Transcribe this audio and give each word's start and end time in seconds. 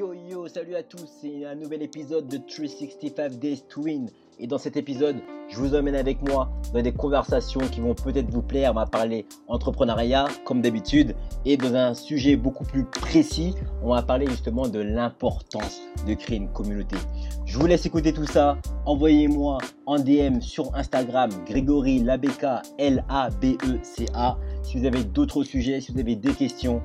Yo 0.00 0.14
yo, 0.14 0.48
salut 0.48 0.76
à 0.76 0.82
tous, 0.82 1.06
c'est 1.20 1.44
un 1.44 1.54
nouvel 1.54 1.82
épisode 1.82 2.26
de 2.26 2.38
365 2.38 3.38
Days 3.38 3.60
to 3.68 3.82
Win. 3.82 4.08
Et 4.38 4.46
dans 4.46 4.56
cet 4.56 4.78
épisode, 4.78 5.16
je 5.50 5.58
vous 5.58 5.74
emmène 5.74 5.94
avec 5.94 6.26
moi 6.26 6.50
dans 6.72 6.80
des 6.80 6.92
conversations 6.92 7.60
qui 7.60 7.80
vont 7.80 7.94
peut-être 7.94 8.30
vous 8.30 8.40
plaire. 8.40 8.70
On 8.70 8.76
va 8.76 8.86
parler 8.86 9.26
entrepreneuriat, 9.46 10.26
comme 10.46 10.62
d'habitude, 10.62 11.14
et 11.44 11.58
dans 11.58 11.74
un 11.74 11.92
sujet 11.92 12.36
beaucoup 12.36 12.64
plus 12.64 12.86
précis, 12.86 13.54
on 13.82 13.92
va 13.92 14.00
parler 14.00 14.26
justement 14.26 14.68
de 14.68 14.78
l'importance 14.78 15.82
de 16.08 16.14
créer 16.14 16.38
une 16.38 16.50
communauté. 16.50 16.96
Je 17.44 17.58
vous 17.58 17.66
laisse 17.66 17.84
écouter 17.84 18.14
tout 18.14 18.24
ça. 18.24 18.56
Envoyez-moi 18.86 19.58
en 19.84 19.98
DM 19.98 20.40
sur 20.40 20.74
Instagram 20.74 21.28
Grégory 21.44 21.98
Labeka, 21.98 22.62
L-A-B-E-C-A. 22.78 24.38
Si 24.62 24.78
vous 24.78 24.86
avez 24.86 25.04
d'autres 25.04 25.44
sujets, 25.44 25.82
si 25.82 25.92
vous 25.92 26.00
avez 26.00 26.16
des 26.16 26.32
questions, 26.32 26.82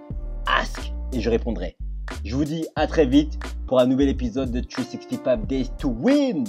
ask 0.47 0.91
et 1.13 1.21
je 1.21 1.29
répondrai. 1.29 1.77
Je 2.23 2.35
vous 2.35 2.45
dis 2.45 2.65
à 2.75 2.87
très 2.87 3.05
vite 3.05 3.39
pour 3.67 3.79
un 3.79 3.85
nouvel 3.85 4.09
épisode 4.09 4.51
de 4.51 4.59
365 4.59 5.45
Days 5.47 5.69
to 5.77 5.89
Win. 5.89 6.43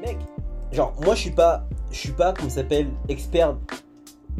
Mec, 0.00 0.18
genre 0.72 0.94
moi 1.04 1.14
je 1.14 1.20
suis 1.20 1.30
pas, 1.30 1.66
je 1.90 1.96
suis 1.96 2.12
pas 2.12 2.32
comme 2.32 2.48
ça 2.48 2.56
s'appelle 2.56 2.88
expert 3.08 3.56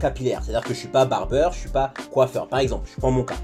capillaire. 0.01 0.43
C'est-à-dire 0.43 0.63
que 0.63 0.75
je 0.75 0.79
suis 0.79 0.89
pas 0.89 1.05
barbeur, 1.05 1.53
je 1.53 1.61
suis 1.61 1.71
pas 1.71 1.93
coiffeur. 2.11 2.49
Par 2.49 2.59
exemple, 2.59 2.89
je 2.93 3.01
prends 3.01 3.11
mon 3.11 3.25
cas. 3.25 3.37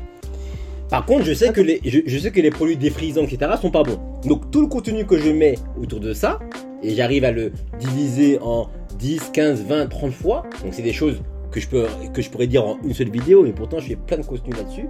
Par 0.88 1.06
contre, 1.06 1.24
je 1.24 1.32
sais 1.32 1.52
que 1.52 1.60
les, 1.60 1.80
je, 1.84 2.00
je 2.04 2.18
sais 2.18 2.30
que 2.30 2.40
les 2.40 2.50
produits 2.50 2.76
défrisants, 2.76 3.22
etc. 3.22 3.52
sont 3.60 3.70
pas 3.70 3.82
bons. 3.82 3.98
Donc 4.26 4.50
tout 4.50 4.60
le 4.60 4.66
contenu 4.66 5.06
que 5.06 5.18
je 5.18 5.30
mets 5.30 5.54
autour 5.80 6.00
de 6.00 6.12
ça, 6.12 6.38
et 6.82 6.94
j'arrive 6.94 7.24
à 7.24 7.30
le 7.30 7.52
diviser 7.78 8.38
en 8.42 8.68
10, 8.98 9.30
15, 9.32 9.64
20, 9.64 9.86
30 9.86 10.12
fois. 10.12 10.42
Donc 10.62 10.74
c'est 10.74 10.82
des 10.82 10.92
choses 10.92 11.22
que 11.52 11.60
je, 11.60 11.68
peux, 11.68 11.86
que 12.12 12.22
je 12.22 12.30
pourrais 12.30 12.46
dire 12.48 12.64
en 12.64 12.78
une 12.82 12.94
seule 12.94 13.10
vidéo, 13.10 13.42
mais 13.44 13.52
pourtant 13.52 13.78
je 13.78 13.88
fais 13.88 13.96
plein 13.96 14.18
de 14.18 14.24
contenu 14.24 14.52
là-dessus. 14.54 14.86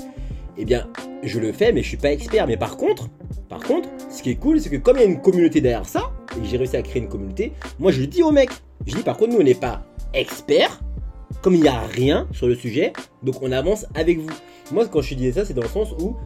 Eh 0.56 0.64
bien, 0.64 0.86
je 1.22 1.40
le 1.40 1.52
fais, 1.52 1.72
mais 1.72 1.82
je 1.82 1.88
suis 1.88 1.96
pas 1.96 2.12
expert. 2.12 2.46
Mais 2.46 2.56
par 2.56 2.76
contre, 2.76 3.08
par 3.48 3.60
contre, 3.60 3.88
ce 4.10 4.22
qui 4.22 4.30
est 4.30 4.36
cool, 4.36 4.60
c'est 4.60 4.70
que 4.70 4.76
comme 4.76 4.96
il 4.96 5.00
y 5.00 5.02
a 5.02 5.06
une 5.06 5.20
communauté 5.20 5.60
derrière 5.60 5.86
ça, 5.86 6.12
et 6.36 6.44
j'ai 6.46 6.56
réussi 6.56 6.76
à 6.76 6.82
créer 6.82 7.02
une 7.02 7.08
communauté, 7.08 7.52
moi 7.78 7.90
je 7.90 8.00
le 8.00 8.06
dis 8.06 8.22
aux 8.22 8.32
mecs. 8.32 8.50
Je 8.86 8.94
dis 8.94 9.02
par 9.02 9.16
contre, 9.16 9.32
nous 9.32 9.40
on 9.40 9.44
n'est 9.44 9.54
pas 9.54 9.82
experts, 10.14 10.80
comme 11.40 11.54
il 11.54 11.62
n'y 11.62 11.68
a 11.68 11.80
rien 11.80 12.28
sur 12.32 12.46
le 12.46 12.54
sujet, 12.54 12.92
donc 13.22 13.42
on 13.42 13.52
avance 13.52 13.86
avec 13.94 14.18
vous. 14.18 14.30
Moi, 14.72 14.86
quand 14.86 15.02
je 15.02 15.14
dis 15.14 15.32
ça, 15.32 15.44
c'est 15.44 15.54
dans 15.54 15.62
le 15.62 15.68
sens 15.68 15.92
où 16.00 16.16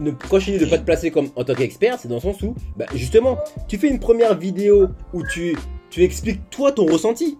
ne, 0.00 0.10
quand 0.10 0.38
je 0.38 0.52
dis 0.52 0.58
de 0.58 0.66
pas 0.66 0.78
te 0.78 0.84
placer 0.84 1.10
comme 1.10 1.28
en 1.36 1.44
tant 1.44 1.54
qu'expert, 1.54 1.98
c'est 1.98 2.08
dans 2.08 2.16
le 2.16 2.20
sens 2.20 2.42
où, 2.42 2.54
bah, 2.76 2.86
justement, 2.94 3.38
tu 3.66 3.78
fais 3.78 3.88
une 3.88 3.98
première 3.98 4.36
vidéo 4.36 4.88
où 5.12 5.22
tu, 5.26 5.56
tu 5.90 6.02
expliques 6.02 6.50
toi 6.50 6.72
ton 6.72 6.86
ressenti 6.86 7.38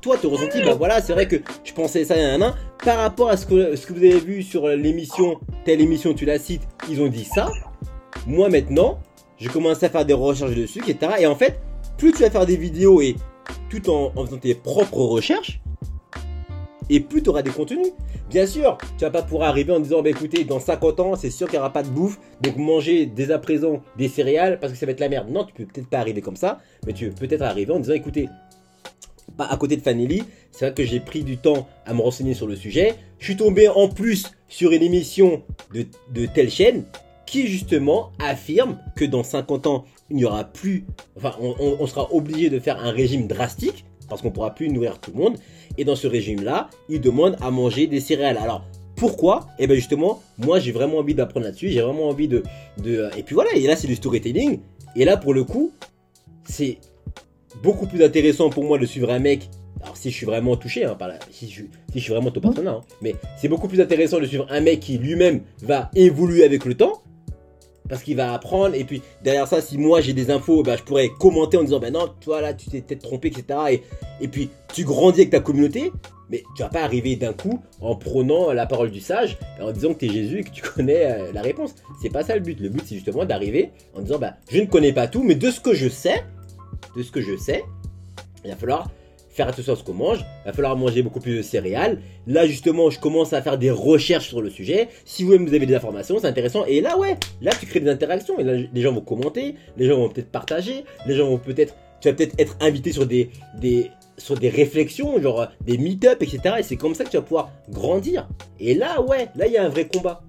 toi, 0.00 0.16
ton 0.16 0.30
ressenti, 0.30 0.62
bah 0.62 0.74
voilà, 0.74 1.02
c'est 1.02 1.12
vrai 1.12 1.28
que 1.28 1.36
je 1.64 1.72
pensais 1.72 2.04
ça, 2.04 2.14
un 2.14 2.40
an. 2.40 2.54
Par 2.84 2.98
rapport 2.98 3.28
à 3.28 3.36
ce 3.36 3.44
que, 3.44 3.76
ce 3.76 3.86
que 3.86 3.92
vous 3.92 3.98
avez 3.98 4.20
vu 4.20 4.42
sur 4.42 4.66
l'émission, 4.68 5.38
telle 5.64 5.80
émission, 5.80 6.14
tu 6.14 6.24
la 6.24 6.38
cites, 6.38 6.62
ils 6.88 7.02
ont 7.02 7.08
dit 7.08 7.24
ça. 7.24 7.50
Moi, 8.26 8.48
maintenant, 8.48 8.98
je 9.38 9.48
commence 9.48 9.82
à 9.82 9.88
faire 9.88 10.04
des 10.04 10.14
recherches 10.14 10.54
dessus, 10.54 10.80
etc. 10.86 11.12
Et 11.20 11.26
en 11.26 11.34
fait, 11.34 11.60
plus 11.98 12.12
tu 12.12 12.22
vas 12.22 12.30
faire 12.30 12.46
des 12.46 12.56
vidéos 12.56 13.00
et 13.00 13.16
tout 13.68 13.90
en, 13.90 14.10
faisant 14.24 14.38
tes 14.38 14.54
propres 14.54 14.98
recherches, 14.98 15.60
et 16.88 17.00
plus 17.00 17.22
tu 17.22 17.30
auras 17.30 17.42
des 17.42 17.50
contenus. 17.50 17.88
Bien 18.30 18.46
sûr, 18.46 18.78
tu 18.96 19.04
vas 19.04 19.10
pas 19.10 19.22
pouvoir 19.22 19.48
arriver 19.48 19.72
en 19.72 19.80
disant, 19.80 20.02
bah 20.02 20.10
écoutez, 20.10 20.44
dans 20.44 20.60
50 20.60 21.00
ans, 21.00 21.16
c'est 21.16 21.30
sûr 21.30 21.46
qu'il 21.46 21.54
n'y 21.54 21.60
aura 21.60 21.72
pas 21.72 21.82
de 21.82 21.88
bouffe, 21.88 22.18
donc 22.40 22.56
manger 22.56 23.06
dès 23.06 23.32
à 23.32 23.38
présent 23.38 23.82
des 23.96 24.08
céréales 24.08 24.60
parce 24.60 24.72
que 24.72 24.78
ça 24.78 24.86
va 24.86 24.92
être 24.92 25.00
la 25.00 25.08
merde. 25.08 25.30
Non, 25.30 25.44
tu 25.44 25.52
peux 25.52 25.64
peut-être 25.64 25.88
pas 25.88 25.98
arriver 25.98 26.20
comme 26.20 26.36
ça, 26.36 26.58
mais 26.86 26.92
tu 26.92 27.10
peux 27.10 27.26
peut-être 27.26 27.42
arriver 27.42 27.72
en 27.72 27.80
disant, 27.80 27.94
écoutez, 27.94 28.28
à 29.38 29.56
côté 29.56 29.76
de 29.76 29.82
Fanelli. 29.82 30.22
C'est 30.50 30.66
vrai 30.66 30.74
que 30.74 30.84
j'ai 30.84 31.00
pris 31.00 31.22
du 31.22 31.36
temps 31.36 31.68
à 31.86 31.94
me 31.94 32.00
renseigner 32.00 32.34
sur 32.34 32.46
le 32.46 32.56
sujet. 32.56 32.94
Je 33.18 33.24
suis 33.24 33.36
tombé 33.36 33.68
en 33.68 33.88
plus 33.88 34.32
sur 34.48 34.72
une 34.72 34.82
émission 34.82 35.42
de, 35.72 36.26
telle 36.26 36.50
chaîne 36.50 36.84
qui 37.26 37.46
justement 37.46 38.12
affirme 38.18 38.78
que 38.96 39.04
dans 39.04 39.22
50 39.22 39.66
ans, 39.66 39.84
il 40.10 40.16
n'y 40.16 40.24
aura 40.24 40.44
plus, 40.44 40.84
enfin, 41.16 41.36
on, 41.38 41.86
sera 41.86 42.12
obligé 42.12 42.50
de 42.50 42.58
faire 42.58 42.84
un 42.84 42.90
régime 42.90 43.28
drastique 43.28 43.84
parce 44.08 44.22
qu'on 44.22 44.32
pourra 44.32 44.54
plus 44.54 44.68
nourrir 44.68 44.98
tout 44.98 45.12
le 45.12 45.18
monde. 45.18 45.36
Et 45.78 45.84
dans 45.84 45.94
ce 45.94 46.08
régime-là, 46.08 46.68
il 46.88 47.00
demande 47.00 47.36
à 47.40 47.52
manger 47.52 47.86
des 47.86 48.00
céréales. 48.00 48.38
Alors, 48.38 48.64
pourquoi? 48.96 49.46
Et 49.58 49.64
eh 49.64 49.66
bien 49.66 49.76
justement, 49.76 50.20
moi 50.36 50.58
j'ai 50.58 50.72
vraiment 50.72 50.98
envie 50.98 51.14
d'apprendre 51.14 51.46
là-dessus, 51.46 51.70
j'ai 51.70 51.80
vraiment 51.80 52.08
envie 52.08 52.28
de, 52.28 52.42
de... 52.82 53.08
Et 53.16 53.22
puis 53.22 53.34
voilà, 53.34 53.50
et 53.54 53.66
là 53.66 53.74
c'est 53.74 53.86
du 53.86 53.96
storytelling. 53.96 54.60
Et 54.96 55.04
là 55.04 55.16
pour 55.16 55.32
le 55.32 55.44
coup, 55.44 55.72
c'est 56.44 56.78
beaucoup 57.62 57.86
plus 57.86 58.02
intéressant 58.02 58.50
pour 58.50 58.64
moi 58.64 58.78
de 58.78 58.86
suivre 58.86 59.10
un 59.10 59.18
mec. 59.18 59.48
Alors 59.82 59.96
si 59.96 60.10
je 60.10 60.16
suis 60.16 60.26
vraiment 60.26 60.56
touché 60.56 60.84
hein, 60.84 60.94
par 60.94 61.10
si 61.30 61.48
je, 61.48 61.62
si 61.62 61.98
je 61.98 62.00
suis 62.00 62.12
vraiment 62.12 62.30
top 62.30 62.42
personnel, 62.42 62.68
hein, 62.68 62.80
mais 63.00 63.14
c'est 63.38 63.48
beaucoup 63.48 63.66
plus 63.66 63.80
intéressant 63.80 64.20
de 64.20 64.26
suivre 64.26 64.46
un 64.50 64.60
mec 64.60 64.80
qui 64.80 64.98
lui-même 64.98 65.40
va 65.62 65.90
évoluer 65.94 66.44
avec 66.44 66.66
le 66.66 66.74
temps, 66.74 67.02
parce 67.90 68.02
qu'il 68.02 68.16
va 68.16 68.32
apprendre, 68.32 68.74
et 68.74 68.84
puis 68.84 69.02
derrière 69.22 69.48
ça, 69.48 69.60
si 69.60 69.78
moi 69.78 70.00
j'ai 70.00 70.12
des 70.12 70.30
infos, 70.30 70.62
bah, 70.62 70.76
je 70.76 70.82
pourrais 70.82 71.08
commenter 71.18 71.56
en 71.56 71.64
disant, 71.64 71.80
ben 71.80 71.92
non, 71.92 72.08
toi 72.20 72.40
là, 72.40 72.54
tu 72.54 72.70
t'es 72.70 72.82
peut-être 72.82 73.02
trompé, 73.02 73.28
etc. 73.28 73.58
Et, 73.70 73.82
et 74.20 74.28
puis 74.28 74.50
tu 74.72 74.84
grandis 74.84 75.20
avec 75.20 75.30
ta 75.30 75.40
communauté, 75.40 75.92
mais 76.30 76.44
tu 76.56 76.62
vas 76.62 76.68
pas 76.68 76.82
arriver 76.82 77.16
d'un 77.16 77.32
coup 77.32 77.60
en 77.80 77.96
prenant 77.96 78.52
la 78.52 78.66
parole 78.66 78.90
du 78.90 79.00
sage 79.00 79.36
et 79.58 79.62
en 79.62 79.72
disant 79.72 79.92
que 79.92 79.98
tu 79.98 80.06
es 80.06 80.08
Jésus 80.08 80.38
et 80.38 80.44
que 80.44 80.50
tu 80.50 80.62
connais 80.62 81.04
euh, 81.04 81.32
la 81.32 81.42
réponse. 81.42 81.74
C'est 82.00 82.10
pas 82.10 82.22
ça 82.22 82.34
le 82.34 82.40
but. 82.40 82.60
Le 82.60 82.68
but 82.68 82.82
c'est 82.86 82.94
justement 82.94 83.24
d'arriver 83.24 83.70
en 83.94 84.02
disant 84.02 84.18
bah 84.18 84.34
je 84.50 84.60
ne 84.60 84.66
connais 84.66 84.92
pas 84.92 85.08
tout, 85.08 85.24
mais 85.24 85.34
de 85.34 85.50
ce 85.50 85.60
que 85.60 85.74
je 85.74 85.88
sais, 85.88 86.22
de 86.96 87.02
ce 87.02 87.10
que 87.10 87.20
je 87.20 87.36
sais, 87.36 87.64
il 88.44 88.50
va 88.50 88.56
falloir 88.56 88.90
faire 89.30 89.48
attention 89.48 89.72
à 89.72 89.76
ce 89.76 89.84
qu'on 89.84 89.94
mange, 89.94 90.18
il 90.18 90.46
va 90.46 90.52
falloir 90.52 90.76
manger 90.76 91.02
beaucoup 91.02 91.20
plus 91.20 91.36
de 91.36 91.42
céréales. 91.42 92.00
Là 92.26 92.46
justement, 92.46 92.90
je 92.90 92.98
commence 92.98 93.32
à 93.32 93.42
faire 93.42 93.58
des 93.58 93.70
recherches 93.70 94.28
sur 94.28 94.42
le 94.42 94.50
sujet. 94.50 94.88
Si 95.04 95.22
vous-même 95.22 95.46
vous 95.46 95.54
avez 95.54 95.66
des 95.66 95.74
informations, 95.74 96.18
c'est 96.18 96.26
intéressant. 96.26 96.64
Et 96.66 96.80
là 96.80 96.98
ouais, 96.98 97.16
là 97.40 97.52
tu 97.58 97.66
crées 97.66 97.80
des 97.80 97.90
interactions. 97.90 98.38
Et 98.38 98.44
là, 98.44 98.54
les 98.72 98.82
gens 98.82 98.92
vont 98.92 99.00
commenter, 99.00 99.54
les 99.76 99.86
gens 99.86 99.96
vont 99.96 100.08
peut-être 100.08 100.30
partager, 100.30 100.84
les 101.06 101.14
gens 101.14 101.28
vont 101.28 101.38
peut-être, 101.38 101.74
tu 102.00 102.08
vas 102.08 102.14
peut-être 102.14 102.34
être 102.38 102.56
invité 102.60 102.92
sur 102.92 103.06
des, 103.06 103.30
des, 103.58 103.90
sur 104.18 104.36
des 104.36 104.48
réflexions, 104.48 105.20
genre 105.22 105.48
des 105.60 105.78
meet-up, 105.78 106.22
etc. 106.22 106.56
Et 106.58 106.62
c'est 106.62 106.76
comme 106.76 106.94
ça 106.94 107.04
que 107.04 107.10
tu 107.10 107.16
vas 107.16 107.22
pouvoir 107.22 107.52
grandir. 107.70 108.28
Et 108.58 108.74
là 108.74 109.00
ouais, 109.00 109.28
là 109.36 109.46
il 109.46 109.52
y 109.52 109.56
a 109.56 109.64
un 109.64 109.68
vrai 109.68 109.86
combat. 109.86 110.22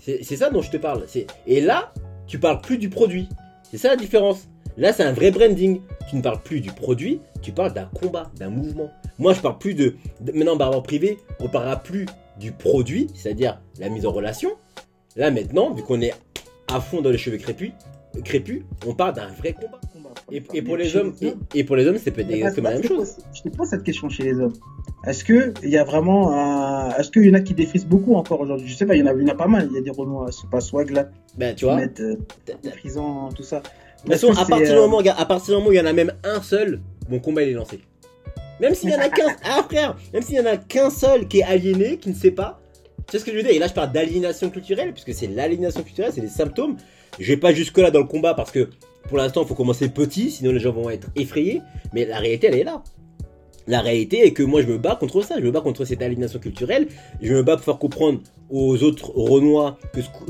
C'est 0.00 0.36
ça 0.36 0.50
dont 0.50 0.60
je 0.60 0.70
te 0.70 0.76
parle. 0.76 1.04
Et 1.46 1.60
là, 1.62 1.94
tu 2.26 2.38
parles 2.38 2.60
plus 2.60 2.76
du 2.76 2.90
produit. 2.90 3.26
C'est 3.62 3.78
ça 3.78 3.88
la 3.88 3.96
différence. 3.96 4.48
Là, 4.76 4.92
c'est 4.92 5.04
un 5.04 5.12
vrai 5.12 5.30
branding. 5.30 5.80
Tu 6.08 6.16
ne 6.16 6.22
parles 6.22 6.42
plus 6.42 6.60
du 6.60 6.70
produit, 6.70 7.20
tu 7.42 7.52
parles 7.52 7.72
d'un 7.72 7.86
combat, 7.86 8.30
d'un 8.36 8.50
mouvement. 8.50 8.90
Moi, 9.18 9.32
je 9.32 9.40
parle 9.40 9.58
plus 9.58 9.74
de. 9.74 9.94
maintenant, 10.20 10.56
barbare 10.56 10.82
privé, 10.82 11.18
on 11.40 11.48
parlera 11.48 11.76
plus 11.76 12.06
du 12.38 12.52
produit, 12.52 13.08
c'est-à-dire 13.14 13.60
la 13.78 13.88
mise 13.88 14.06
en 14.06 14.10
relation. 14.10 14.50
Là, 15.16 15.30
maintenant, 15.30 15.72
vu 15.72 15.82
qu'on 15.82 16.00
est 16.00 16.14
à 16.72 16.80
fond 16.80 17.00
dans 17.00 17.10
les 17.10 17.18
cheveux 17.18 17.38
crépus, 17.38 17.72
crépus 18.24 18.62
on 18.86 18.94
parle 18.94 19.14
d'un 19.14 19.28
vrai 19.28 19.52
combat. 19.52 19.80
Et, 20.30 20.40
pour 20.62 20.76
les 20.76 20.96
hommes, 20.96 21.14
et, 21.54 21.64
pour 21.64 21.76
les 21.76 21.86
hommes, 21.86 21.98
c'est 21.98 22.10
peut-être 22.10 22.30
exactement 22.30 22.70
la 22.70 22.76
même 22.76 22.84
chose. 22.84 23.18
Je 23.34 23.42
te 23.42 23.48
pose 23.50 23.68
cette 23.68 23.82
question 23.82 24.08
chez 24.08 24.22
les 24.22 24.40
hommes. 24.40 24.54
Est-ce 25.06 25.22
que 25.22 25.52
il 25.62 25.68
y 25.68 25.76
a 25.76 25.84
vraiment, 25.84 26.32
un... 26.32 26.96
est-ce 26.96 27.10
qu'il 27.10 27.26
y 27.26 27.30
en 27.30 27.34
a 27.34 27.40
qui 27.40 27.52
défrisent 27.52 27.86
beaucoup 27.86 28.14
encore 28.14 28.40
aujourd'hui? 28.40 28.66
Je 28.66 28.74
sais 28.74 28.86
pas, 28.86 28.96
il 28.96 29.00
y 29.00 29.02
en 29.02 29.06
a, 29.06 29.12
il 29.12 29.22
y 29.22 29.24
en 29.24 29.34
a 29.34 29.36
pas 29.36 29.46
mal. 29.46 29.68
Il 29.70 29.74
y 29.74 29.78
a 29.78 29.82
des 29.82 29.92
c'est 30.30 30.48
pas 30.48 30.60
swag 30.60 30.90
là. 30.90 31.08
Ben 31.36 31.54
tu 31.54 31.66
vois, 31.66 31.76
mettent, 31.76 32.00
euh, 32.00 32.16
défrisant, 32.62 33.28
tout 33.30 33.42
ça. 33.42 33.62
De 34.06 34.12
toute 34.12 34.20
façon, 34.20 34.32
à 34.32 34.44
partir, 34.44 34.74
du 34.74 34.80
moment, 34.80 34.98
à 34.98 35.24
partir 35.24 35.54
du 35.54 35.58
moment 35.58 35.68
où 35.68 35.72
il 35.72 35.78
y 35.78 35.80
en 35.80 35.86
a 35.86 35.92
même 35.92 36.12
un 36.24 36.42
seul, 36.42 36.80
mon 37.08 37.18
combat 37.20 37.42
il 37.42 37.50
est 37.50 37.52
lancé. 37.52 37.80
Même 38.60 38.74
s'il 38.74 38.90
y 38.90 38.94
en 38.94 39.00
a 39.00 39.08
qu'un, 39.08 39.34
ah 39.44 39.62
frère, 39.62 39.96
même 40.12 40.22
s'il 40.22 40.36
y 40.36 40.40
en 40.40 40.46
a 40.46 40.56
qu'un 40.56 40.90
seul 40.90 41.26
qui 41.26 41.40
est 41.40 41.44
aliéné, 41.44 41.96
qui 41.96 42.10
ne 42.10 42.14
sait 42.14 42.30
pas, 42.30 42.60
tu 43.06 43.12
sais 43.12 43.18
ce 43.18 43.24
que 43.24 43.32
je 43.32 43.36
veux 43.36 43.42
dire? 43.42 43.52
Et 43.52 43.58
là, 43.58 43.66
je 43.66 43.72
parle 43.72 43.92
d'aliénation 43.92 44.50
culturelle, 44.50 44.92
puisque 44.92 45.14
c'est 45.14 45.26
l'aliénation 45.26 45.82
culturelle, 45.82 46.12
c'est 46.14 46.20
les 46.20 46.28
symptômes. 46.28 46.76
Je 47.18 47.26
vais 47.32 47.38
pas 47.38 47.52
jusque 47.52 47.78
là 47.78 47.90
dans 47.90 48.00
le 48.00 48.06
combat 48.06 48.34
parce 48.34 48.50
que 48.50 48.68
pour 49.08 49.18
l'instant, 49.18 49.42
il 49.42 49.48
faut 49.48 49.54
commencer 49.54 49.88
petit, 49.88 50.30
sinon 50.30 50.52
les 50.52 50.60
gens 50.60 50.72
vont 50.72 50.90
être 50.90 51.08
effrayés. 51.16 51.62
Mais 51.92 52.06
la 52.06 52.18
réalité, 52.18 52.46
elle 52.46 52.56
est 52.56 52.64
là. 52.64 52.82
La 53.66 53.80
réalité 53.80 54.26
est 54.26 54.32
que 54.32 54.42
moi 54.42 54.60
je 54.60 54.66
me 54.66 54.78
bats 54.78 54.96
contre 54.96 55.22
ça, 55.22 55.36
je 55.38 55.44
me 55.44 55.50
bats 55.50 55.62
contre 55.62 55.84
cette 55.84 56.02
aliénation 56.02 56.38
culturelle, 56.38 56.86
je 57.22 57.32
me 57.32 57.42
bats 57.42 57.56
pour 57.56 57.64
faire 57.64 57.78
comprendre 57.78 58.20
aux 58.50 58.82
autres 58.82 59.10
Renois 59.14 59.78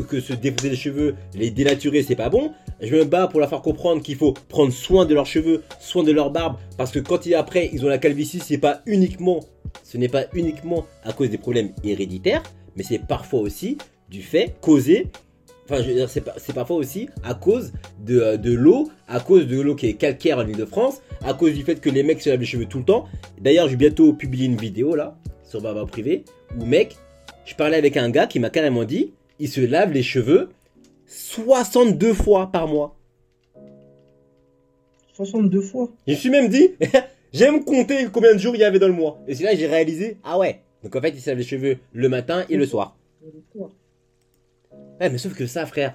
que, 0.08 0.20
se 0.20 0.32
déposer 0.32 0.70
les 0.70 0.76
cheveux, 0.76 1.16
les 1.34 1.50
dénaturer 1.50 2.02
c'est 2.02 2.14
pas 2.14 2.28
bon, 2.28 2.52
je 2.80 2.94
me 2.94 3.04
bats 3.04 3.26
pour 3.26 3.40
leur 3.40 3.48
faire 3.48 3.62
comprendre 3.62 4.02
qu'il 4.02 4.16
faut 4.16 4.34
prendre 4.48 4.72
soin 4.72 5.04
de 5.04 5.14
leurs 5.14 5.26
cheveux, 5.26 5.62
soin 5.80 6.04
de 6.04 6.12
leur 6.12 6.30
barbe, 6.30 6.56
parce 6.76 6.92
que 6.92 7.00
quand 7.00 7.26
ils, 7.26 7.34
après 7.34 7.70
ils 7.72 7.84
ont 7.84 7.88
la 7.88 7.98
calvitie, 7.98 8.40
c'est 8.40 8.58
pas 8.58 8.82
uniquement, 8.86 9.40
ce 9.82 9.98
n'est 9.98 10.08
pas 10.08 10.26
uniquement 10.34 10.86
à 11.02 11.12
cause 11.12 11.30
des 11.30 11.38
problèmes 11.38 11.70
héréditaires, 11.82 12.42
mais 12.76 12.84
c'est 12.84 13.04
parfois 13.04 13.40
aussi 13.40 13.78
du 14.10 14.22
fait 14.22 14.54
causé 14.60 15.08
Enfin, 15.64 15.82
je 15.82 15.88
veux 15.88 15.94
dire, 15.94 16.10
c'est 16.10 16.52
parfois 16.52 16.76
aussi 16.76 17.08
à 17.22 17.32
cause 17.34 17.72
de, 18.04 18.36
de 18.36 18.52
l'eau, 18.52 18.90
à 19.08 19.20
cause 19.20 19.46
de 19.46 19.58
l'eau 19.60 19.74
qui 19.74 19.86
est 19.86 19.94
calcaire 19.94 20.38
en 20.38 20.46
Ile-de-France, 20.46 21.00
à 21.24 21.32
cause 21.32 21.54
du 21.54 21.62
fait 21.62 21.80
que 21.80 21.88
les 21.88 22.02
mecs 22.02 22.20
se 22.20 22.28
lavent 22.28 22.40
les 22.40 22.46
cheveux 22.46 22.66
tout 22.66 22.78
le 22.78 22.84
temps. 22.84 23.06
D'ailleurs, 23.40 23.66
je 23.66 23.70
vais 23.70 23.76
bientôt 23.78 24.12
publier 24.12 24.44
une 24.46 24.56
vidéo 24.56 24.94
là, 24.94 25.16
sur 25.42 25.62
Baba 25.62 25.86
Privé, 25.86 26.24
où 26.60 26.66
mec, 26.66 26.96
je 27.46 27.54
parlais 27.54 27.78
avec 27.78 27.96
un 27.96 28.10
gars 28.10 28.26
qui 28.26 28.40
m'a 28.40 28.50
carrément 28.50 28.84
dit, 28.84 29.14
il 29.38 29.48
se 29.48 29.62
lave 29.62 29.92
les 29.92 30.02
cheveux 30.02 30.50
62 31.06 32.12
fois 32.12 32.50
par 32.52 32.68
mois. 32.68 32.96
62 35.14 35.60
fois 35.60 35.88
Je 36.06 36.12
me 36.12 36.16
suis 36.16 36.30
même 36.30 36.48
dit, 36.48 36.70
j'aime 37.32 37.64
compter 37.64 38.08
combien 38.12 38.34
de 38.34 38.38
jours 38.38 38.54
il 38.54 38.60
y 38.60 38.64
avait 38.64 38.78
dans 38.78 38.88
le 38.88 38.92
mois. 38.92 39.18
Et 39.28 39.34
c'est 39.34 39.44
là 39.44 39.52
que 39.52 39.58
j'ai 39.58 39.66
réalisé, 39.66 40.18
ah 40.24 40.38
ouais. 40.38 40.60
Donc 40.82 40.94
en 40.94 41.00
fait, 41.00 41.10
il 41.10 41.20
se 41.20 41.30
lave 41.30 41.38
les 41.38 41.44
cheveux 41.44 41.78
le 41.94 42.08
matin 42.10 42.44
et 42.50 42.56
le 42.56 42.66
soir. 42.66 42.96
Ouais, 45.00 45.10
mais 45.10 45.18
sauf 45.18 45.34
que 45.34 45.46
ça, 45.46 45.66
frère, 45.66 45.94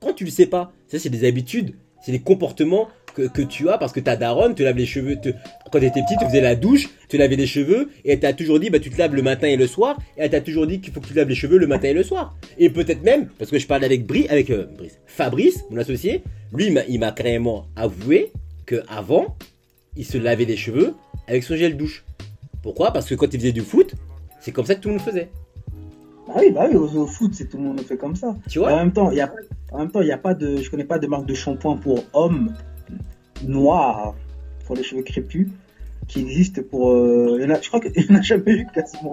quand 0.00 0.14
tu 0.14 0.24
le 0.24 0.30
sais 0.30 0.46
pas, 0.46 0.72
ça 0.88 0.98
c'est 0.98 1.10
des 1.10 1.26
habitudes, 1.26 1.74
c'est 2.02 2.12
des 2.12 2.20
comportements 2.20 2.88
que, 3.14 3.42
tu 3.42 3.68
as 3.68 3.76
parce 3.76 3.92
que 3.92 4.00
ta 4.00 4.16
daronne 4.16 4.54
te 4.54 4.62
lave 4.62 4.76
les 4.76 4.86
cheveux. 4.86 5.16
quand 5.70 5.80
t'étais 5.80 6.00
petit, 6.02 6.16
tu 6.18 6.24
faisais 6.24 6.40
la 6.40 6.54
douche, 6.56 6.88
tu 7.08 7.18
lavais 7.18 7.36
les 7.36 7.46
cheveux 7.46 7.90
et 8.04 8.12
elle 8.12 8.20
t'a 8.20 8.32
toujours 8.32 8.58
dit, 8.60 8.70
bah 8.70 8.78
tu 8.78 8.88
te 8.88 8.96
laves 8.96 9.14
le 9.14 9.20
matin 9.20 9.48
et 9.48 9.56
le 9.56 9.66
soir. 9.66 9.98
Et 10.16 10.22
elle 10.22 10.30
t'a 10.30 10.40
toujours 10.40 10.66
dit 10.66 10.80
qu'il 10.80 10.92
faut 10.92 11.00
que 11.00 11.08
tu 11.08 11.14
laves 11.14 11.28
les 11.28 11.34
cheveux 11.34 11.58
le 11.58 11.66
matin 11.66 11.88
et 11.88 11.92
le 11.92 12.02
soir. 12.04 12.36
Et 12.56 12.70
peut-être 12.70 13.02
même, 13.02 13.26
parce 13.38 13.50
que 13.50 13.58
je 13.58 13.66
parlais 13.66 13.84
avec 13.84 14.06
Bri, 14.06 14.26
avec 14.28 14.48
euh, 14.50 14.66
Brice, 14.78 14.98
Fabrice, 15.06 15.64
mon 15.70 15.76
associé, 15.78 16.22
lui 16.54 16.66
il 16.66 16.72
m'a- 16.72 16.84
il 16.88 16.98
m'a 17.00 17.12
carrément 17.12 17.66
avoué 17.76 18.32
que 18.64 18.82
avant, 18.88 19.36
il 19.96 20.06
se 20.06 20.16
lavait 20.16 20.44
les 20.46 20.56
cheveux 20.56 20.94
avec 21.26 21.42
son 21.42 21.56
gel 21.56 21.76
douche. 21.76 22.04
Pourquoi? 22.62 22.92
Parce 22.92 23.06
que 23.06 23.16
quand 23.16 23.34
il 23.34 23.40
faisait 23.40 23.52
du 23.52 23.62
foot, 23.62 23.92
c'est 24.40 24.52
comme 24.52 24.64
ça 24.66 24.76
que 24.76 24.80
tout 24.80 24.88
le 24.88 24.94
monde 24.94 25.04
faisait. 25.04 25.28
Ah 26.32 26.38
oui, 26.38 26.50
bah 26.52 26.66
oui, 26.70 26.76
au, 26.76 26.84
au 26.86 27.06
foot, 27.06 27.32
c'est 27.34 27.48
tout 27.48 27.56
le 27.56 27.64
monde 27.64 27.80
fait 27.80 27.96
comme 27.96 28.14
ça. 28.16 28.36
Tu 28.48 28.58
en 28.60 28.62
vois 28.62 28.76
même 28.76 28.92
temps, 28.92 29.10
il 29.10 29.16
y 29.16 29.20
a, 29.20 29.32
en 29.72 29.78
même 29.78 29.90
temps, 29.90 30.00
il 30.00 30.06
y 30.08 30.12
a 30.12 30.18
pas 30.18 30.34
de, 30.34 30.56
je 30.58 30.70
connais 30.70 30.84
pas 30.84 30.98
de 30.98 31.06
marque 31.06 31.26
de 31.26 31.34
shampoing 31.34 31.76
pour 31.76 32.04
hommes 32.12 32.52
noirs 33.44 34.14
pour 34.66 34.76
les 34.76 34.82
cheveux 34.82 35.02
crépus 35.02 35.48
qui 36.08 36.20
existe 36.20 36.62
pour. 36.62 36.90
euh, 36.90 37.36
il 37.38 37.42
y 37.42 37.46
en 37.46 37.50
a- 37.54 37.60
je 37.60 37.68
crois 37.68 37.80
qu'il 37.80 37.92
n'y 38.10 38.16
en 38.16 38.18
a 38.18 38.22
jamais 38.22 38.52
eu 38.52 38.66
quasiment. 38.74 39.10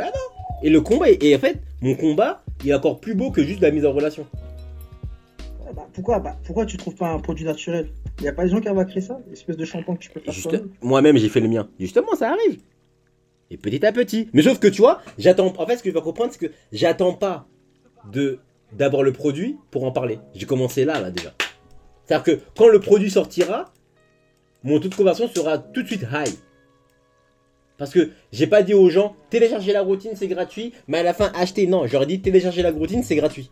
Et 0.63 0.69
le 0.69 0.81
combat, 0.81 1.09
et 1.09 1.35
en 1.35 1.39
fait, 1.39 1.59
mon 1.81 1.95
combat, 1.95 2.43
il 2.63 2.69
est 2.69 2.73
encore 2.73 2.99
plus 2.99 3.13
beau 3.15 3.31
que 3.31 3.43
juste 3.43 3.61
la 3.61 3.71
mise 3.71 3.85
en 3.85 3.91
relation. 3.93 4.25
Ouais, 5.65 5.73
bah, 5.75 5.87
pourquoi, 5.93 6.19
bah, 6.19 6.35
pourquoi 6.45 6.65
tu 6.65 6.77
trouves 6.77 6.95
pas 6.95 7.09
un 7.09 7.19
produit 7.19 7.45
naturel? 7.45 7.89
Il 8.19 8.23
n'y 8.23 8.29
a 8.29 8.33
pas 8.33 8.43
des 8.45 8.49
gens 8.49 8.59
qui 8.59 8.67
arrivent 8.67 8.79
à 8.79 8.85
créer 8.85 9.01
ça? 9.01 9.19
Une 9.27 9.33
espèce 9.33 9.57
de 9.57 9.65
shampoing 9.65 9.95
que 9.95 9.99
tu 10.01 10.09
peux 10.09 10.19
faire 10.19 10.33
Juste- 10.33 10.63
Moi-même, 10.81 11.17
j'ai 11.17 11.29
fait 11.29 11.39
le 11.39 11.47
mien. 11.49 11.67
Justement, 11.79 12.15
ça 12.15 12.31
arrive. 12.31 12.59
Et 13.49 13.57
petit 13.57 13.85
à 13.85 13.91
petit. 13.91 14.29
Mais 14.33 14.41
sauf 14.41 14.59
que 14.59 14.67
tu 14.67 14.81
vois, 14.81 15.01
j'attends. 15.17 15.53
En 15.57 15.65
fait, 15.65 15.77
ce 15.77 15.83
que 15.83 15.89
je 15.89 15.93
dois 15.93 16.03
comprendre, 16.03 16.31
c'est 16.31 16.47
que 16.47 16.53
j'attends 16.71 17.13
pas 17.13 17.47
de 18.11 18.39
d'avoir 18.73 19.03
le 19.03 19.13
produit 19.13 19.57
pour 19.71 19.85
en 19.85 19.91
parler. 19.91 20.19
J'ai 20.35 20.45
commencé 20.45 20.83
là, 20.83 20.99
là 20.99 21.11
déjà. 21.11 21.33
C'est-à-dire 22.05 22.23
que 22.23 22.41
quand 22.57 22.67
le 22.67 22.79
produit 22.79 23.09
sortira, 23.09 23.71
mon 24.63 24.79
taux 24.79 24.89
de 24.89 24.95
conversion 24.95 25.29
sera 25.29 25.57
tout 25.57 25.83
de 25.83 25.87
suite 25.87 26.05
high. 26.11 26.33
Parce 27.77 27.91
que 27.91 28.09
j'ai 28.31 28.47
pas 28.47 28.63
dit 28.63 28.73
aux 28.73 28.89
gens 28.89 29.15
télécharger 29.29 29.71
la 29.71 29.81
routine 29.81 30.11
c'est 30.15 30.27
gratuit, 30.27 30.73
mais 30.87 30.97
à 30.97 31.03
la 31.03 31.13
fin 31.13 31.31
acheter. 31.35 31.67
Non, 31.67 31.85
j'aurais 31.87 32.07
dit 32.07 32.19
télécharger 32.19 32.61
la 32.61 32.71
routine 32.71 33.03
c'est 33.03 33.15
gratuit. 33.15 33.49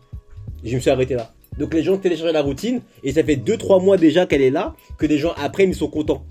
Je 0.64 0.74
me 0.74 0.80
suis 0.80 0.90
arrêté 0.90 1.14
là. 1.14 1.32
Donc 1.58 1.72
les 1.72 1.82
gens 1.82 1.96
téléchargent 1.96 2.32
la 2.32 2.42
routine 2.42 2.82
et 3.02 3.12
ça 3.12 3.22
fait 3.22 3.36
2-3 3.36 3.82
mois 3.82 3.96
déjà 3.96 4.26
qu'elle 4.26 4.42
est 4.42 4.50
là, 4.50 4.74
que 4.98 5.06
des 5.06 5.18
gens 5.18 5.32
après 5.36 5.64
ils 5.64 5.74
sont 5.74 5.88
contents. 5.88 6.24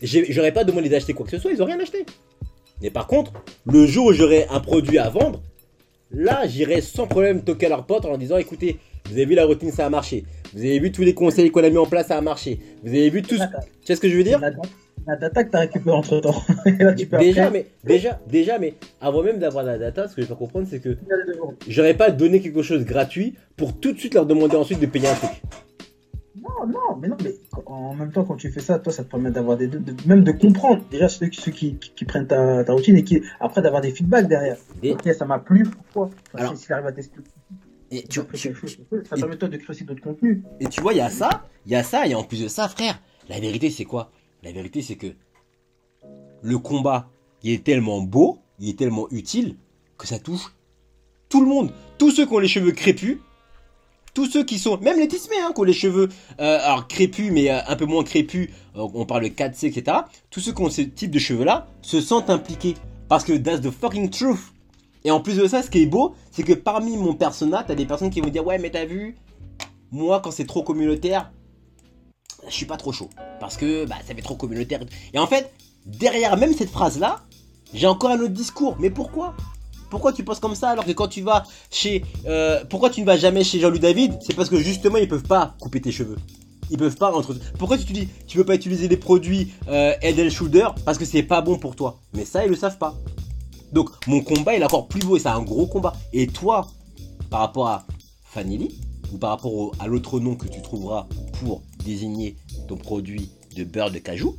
J'aurais 0.00 0.52
pas 0.52 0.64
demandé 0.64 0.88
d'acheter 0.88 1.12
quoi 1.12 1.26
que 1.26 1.32
ce 1.32 1.38
soit, 1.38 1.50
ils 1.50 1.60
ont 1.60 1.66
rien 1.66 1.80
acheté. 1.80 2.06
Mais 2.82 2.90
par 2.90 3.06
contre, 3.06 3.32
le 3.66 3.86
jour 3.86 4.06
où 4.06 4.12
j'aurai 4.12 4.46
un 4.50 4.60
produit 4.60 4.98
à 4.98 5.08
vendre, 5.08 5.40
là 6.12 6.46
j'irai 6.46 6.80
sans 6.80 7.06
problème 7.06 7.42
toquer 7.42 7.66
à 7.66 7.70
leur 7.70 7.86
porte 7.86 8.04
en 8.04 8.08
leur 8.08 8.18
disant 8.18 8.36
écoutez, 8.38 8.78
vous 9.06 9.12
avez 9.14 9.24
vu 9.26 9.34
la 9.34 9.44
routine 9.46 9.70
ça 9.72 9.86
a 9.86 9.90
marché. 9.90 10.24
Vous 10.54 10.60
avez 10.60 10.78
vu 10.78 10.92
tous 10.92 11.02
les 11.02 11.14
conseils 11.14 11.50
qu'on 11.50 11.62
a 11.64 11.70
mis 11.70 11.76
en 11.78 11.86
place 11.86 12.08
ça 12.08 12.16
a 12.16 12.20
marché. 12.20 12.58
Vous 12.82 12.90
avez 12.90 13.10
vu 13.10 13.22
tout 13.22 13.36
ce... 13.36 13.42
Tu 13.42 13.46
sais 13.84 13.94
ce 13.96 14.00
que 14.00 14.08
je 14.08 14.16
veux 14.16 14.24
dire 14.24 14.38
La, 14.40 15.16
data- 15.16 15.42
que 15.44 15.50
tu 15.50 15.56
as 15.56 15.60
récupérée 15.60 15.96
entre 15.96 16.20
temps. 16.20 16.42
Et 16.66 16.72
là, 16.72 16.92
tu 16.94 17.06
peux 17.06 17.16
Déjà, 17.18 17.46
après- 17.46 17.66
mais 17.84 17.94
déjà, 17.94 18.20
déjà, 18.28 18.58
mais 18.58 18.74
avant 19.00 19.22
même 19.22 19.38
d'avoir 19.38 19.64
la 19.64 19.78
data, 19.78 20.06
ce 20.08 20.14
que 20.14 20.20
je 20.22 20.26
peux 20.26 20.34
comprendre, 20.34 20.66
c'est 20.70 20.80
que 20.80 20.96
j'aurais 21.66 21.94
pas 21.94 22.10
donné 22.10 22.40
quelque 22.40 22.62
chose 22.62 22.84
gratuit 22.84 23.34
pour 23.56 23.78
tout 23.78 23.92
de 23.92 23.98
suite 23.98 24.14
leur 24.14 24.26
demander 24.26 24.56
ensuite 24.56 24.80
de 24.80 24.86
payer 24.86 25.08
un 25.08 25.14
truc. 25.14 25.30
Non, 26.48 26.66
non, 26.66 26.96
mais 27.00 27.08
non, 27.08 27.16
mais 27.22 27.34
en 27.66 27.94
même 27.94 28.10
temps, 28.10 28.24
quand 28.24 28.36
tu 28.36 28.50
fais 28.50 28.60
ça, 28.60 28.78
toi, 28.78 28.92
ça 28.92 29.04
te 29.04 29.10
permet 29.10 29.30
d'avoir 29.30 29.56
des, 29.56 29.66
de- 29.68 29.94
même 30.06 30.24
de 30.24 30.32
comprendre 30.32 30.82
déjà 30.90 31.08
ceux, 31.08 31.26
qui- 31.28 31.40
ceux 31.40 31.50
qui, 31.52 31.76
qui, 31.76 31.90
qui 31.94 32.04
prennent 32.04 32.26
ta, 32.26 32.64
ta 32.64 32.72
routine 32.72 32.96
et 32.96 33.04
qui, 33.04 33.22
après, 33.38 33.62
d'avoir 33.62 33.80
des 33.82 33.90
feedbacks 33.92 34.26
derrière. 34.28 34.56
Et- 34.82 34.92
Ok, 34.92 35.08
ça 35.16 35.24
m'a 35.24 35.38
plu, 35.38 35.64
pourquoi? 35.64 36.10
Parce 36.32 36.44
arrive 36.72 36.86
à 36.86 36.92
t'expliquer, 36.92 37.28
Et 37.90 38.02
tu 38.04 38.20
chose, 38.54 38.78
ça 39.08 39.16
et- 39.16 39.20
permet 39.20 39.36
toi 39.36 39.48
de 39.48 39.56
créer 39.56 39.70
aussi 39.70 39.84
d'autres 39.84 40.02
contenus. 40.02 40.42
Et 40.60 40.66
tu 40.66 40.80
vois, 40.80 40.92
il 40.94 40.98
y 40.98 41.00
a 41.02 41.10
ça, 41.10 41.44
il 41.66 41.72
y 41.72 41.76
a 41.76 41.82
ça, 41.82 42.06
et 42.06 42.14
en 42.14 42.24
plus 42.24 42.42
de 42.42 42.48
ça, 42.48 42.68
frère, 42.68 43.00
la 43.28 43.38
vérité 43.40 43.70
c'est 43.70 43.84
quoi? 43.84 44.10
La 44.42 44.52
vérité 44.52 44.82
c'est 44.82 44.96
que 44.96 45.08
le 46.42 46.58
combat, 46.58 47.08
il 47.42 47.52
est 47.52 47.64
tellement 47.64 48.00
beau, 48.00 48.38
il 48.58 48.70
est 48.70 48.78
tellement 48.78 49.06
utile, 49.10 49.56
que 49.96 50.06
ça 50.06 50.18
touche 50.18 50.54
tout 51.28 51.40
le 51.42 51.46
monde. 51.48 51.72
Tous 51.98 52.10
ceux 52.10 52.26
qui 52.26 52.32
ont 52.32 52.38
les 52.38 52.48
cheveux 52.48 52.72
crépus, 52.72 53.18
tous 54.18 54.26
ceux 54.26 54.42
qui 54.42 54.58
sont, 54.58 54.78
même 54.78 54.98
les 54.98 55.06
tismés, 55.06 55.36
hein, 55.40 55.52
qui 55.54 55.60
ont 55.60 55.64
les 55.64 55.72
cheveux, 55.72 56.08
euh, 56.40 56.58
alors 56.60 56.88
crépus, 56.88 57.30
mais 57.30 57.52
euh, 57.52 57.60
un 57.68 57.76
peu 57.76 57.84
moins 57.84 58.02
crépus, 58.02 58.48
euh, 58.74 58.84
on 58.92 59.06
parle 59.06 59.22
de 59.22 59.28
4C, 59.28 59.66
etc. 59.66 59.98
Tous 60.28 60.40
ceux 60.40 60.52
qui 60.52 60.60
ont 60.60 60.70
ce 60.70 60.80
type 60.80 61.12
de 61.12 61.20
cheveux-là 61.20 61.68
se 61.82 62.00
sentent 62.00 62.28
impliqués. 62.28 62.74
Parce 63.08 63.22
que 63.22 63.34
that's 63.34 63.60
the 63.60 63.70
fucking 63.70 64.10
truth. 64.10 64.40
Et 65.04 65.12
en 65.12 65.20
plus 65.20 65.36
de 65.36 65.46
ça, 65.46 65.62
ce 65.62 65.70
qui 65.70 65.82
est 65.82 65.86
beau, 65.86 66.16
c'est 66.32 66.42
que 66.42 66.52
parmi 66.52 66.96
mon 66.96 67.14
persona, 67.14 67.62
t'as 67.64 67.76
des 67.76 67.86
personnes 67.86 68.10
qui 68.10 68.20
vont 68.20 68.28
dire 68.28 68.44
Ouais, 68.44 68.58
mais 68.58 68.70
t'as 68.70 68.86
vu, 68.86 69.14
moi, 69.92 70.18
quand 70.18 70.32
c'est 70.32 70.48
trop 70.48 70.64
communautaire, 70.64 71.30
je 72.48 72.52
suis 72.52 72.66
pas 72.66 72.76
trop 72.76 72.90
chaud. 72.90 73.10
Parce 73.38 73.56
que 73.56 73.84
bah, 73.84 73.98
ça 74.04 74.16
fait 74.16 74.22
trop 74.22 74.34
communautaire. 74.34 74.80
Et 75.14 75.18
en 75.20 75.28
fait, 75.28 75.52
derrière 75.86 76.36
même 76.36 76.54
cette 76.54 76.70
phrase-là, 76.70 77.20
j'ai 77.72 77.86
encore 77.86 78.10
un 78.10 78.18
autre 78.18 78.34
discours. 78.34 78.76
Mais 78.80 78.90
pourquoi? 78.90 79.36
Pourquoi 79.90 80.12
tu 80.12 80.24
penses 80.24 80.38
comme 80.40 80.54
ça 80.54 80.70
alors 80.70 80.84
que 80.84 80.92
quand 80.92 81.08
tu 81.08 81.22
vas 81.22 81.44
chez. 81.70 82.04
euh, 82.26 82.64
pourquoi 82.68 82.90
tu 82.90 83.00
ne 83.00 83.06
vas 83.06 83.16
jamais 83.16 83.44
chez 83.44 83.58
Jean-Louis 83.60 83.80
David 83.80 84.18
C'est 84.24 84.34
parce 84.34 84.48
que 84.48 84.58
justement, 84.58 84.98
ils 84.98 85.08
peuvent 85.08 85.22
pas 85.22 85.54
couper 85.60 85.80
tes 85.80 85.92
cheveux. 85.92 86.16
Ils 86.70 86.76
peuvent 86.76 86.96
pas 86.96 87.12
entre. 87.14 87.34
Pourquoi 87.58 87.78
tu 87.78 87.84
te 87.86 87.92
dis 87.92 88.08
tu 88.26 88.36
veux 88.36 88.44
pas 88.44 88.54
utiliser 88.54 88.88
des 88.88 88.98
produits 88.98 89.52
euh, 89.68 89.94
Head 90.02 90.28
Shoulder 90.30 90.68
Parce 90.84 90.98
que 90.98 91.04
c'est 91.06 91.22
pas 91.22 91.40
bon 91.40 91.58
pour 91.58 91.74
toi? 91.76 91.98
Mais 92.12 92.24
ça, 92.26 92.44
ils 92.44 92.50
le 92.50 92.56
savent 92.56 92.78
pas. 92.78 92.94
Donc, 93.72 93.90
mon 94.06 94.20
combat 94.22 94.54
est 94.54 94.62
encore 94.62 94.88
plus 94.88 95.00
beau 95.00 95.16
et 95.16 95.20
c'est 95.20 95.28
un 95.28 95.42
gros 95.42 95.66
combat. 95.66 95.94
Et 96.12 96.26
toi, 96.26 96.66
par 97.30 97.40
rapport 97.40 97.68
à 97.68 97.86
Fanny 98.24 98.68
ou 99.12 99.18
par 99.18 99.30
rapport 99.30 99.72
à 99.78 99.86
l'autre 99.86 100.20
nom 100.20 100.36
que 100.36 100.48
tu 100.48 100.60
trouveras 100.60 101.06
pour 101.40 101.62
désigner 101.84 102.36
ton 102.66 102.76
produit 102.76 103.30
de 103.56 103.64
beurre 103.64 103.90
de 103.90 103.98
cajou, 103.98 104.36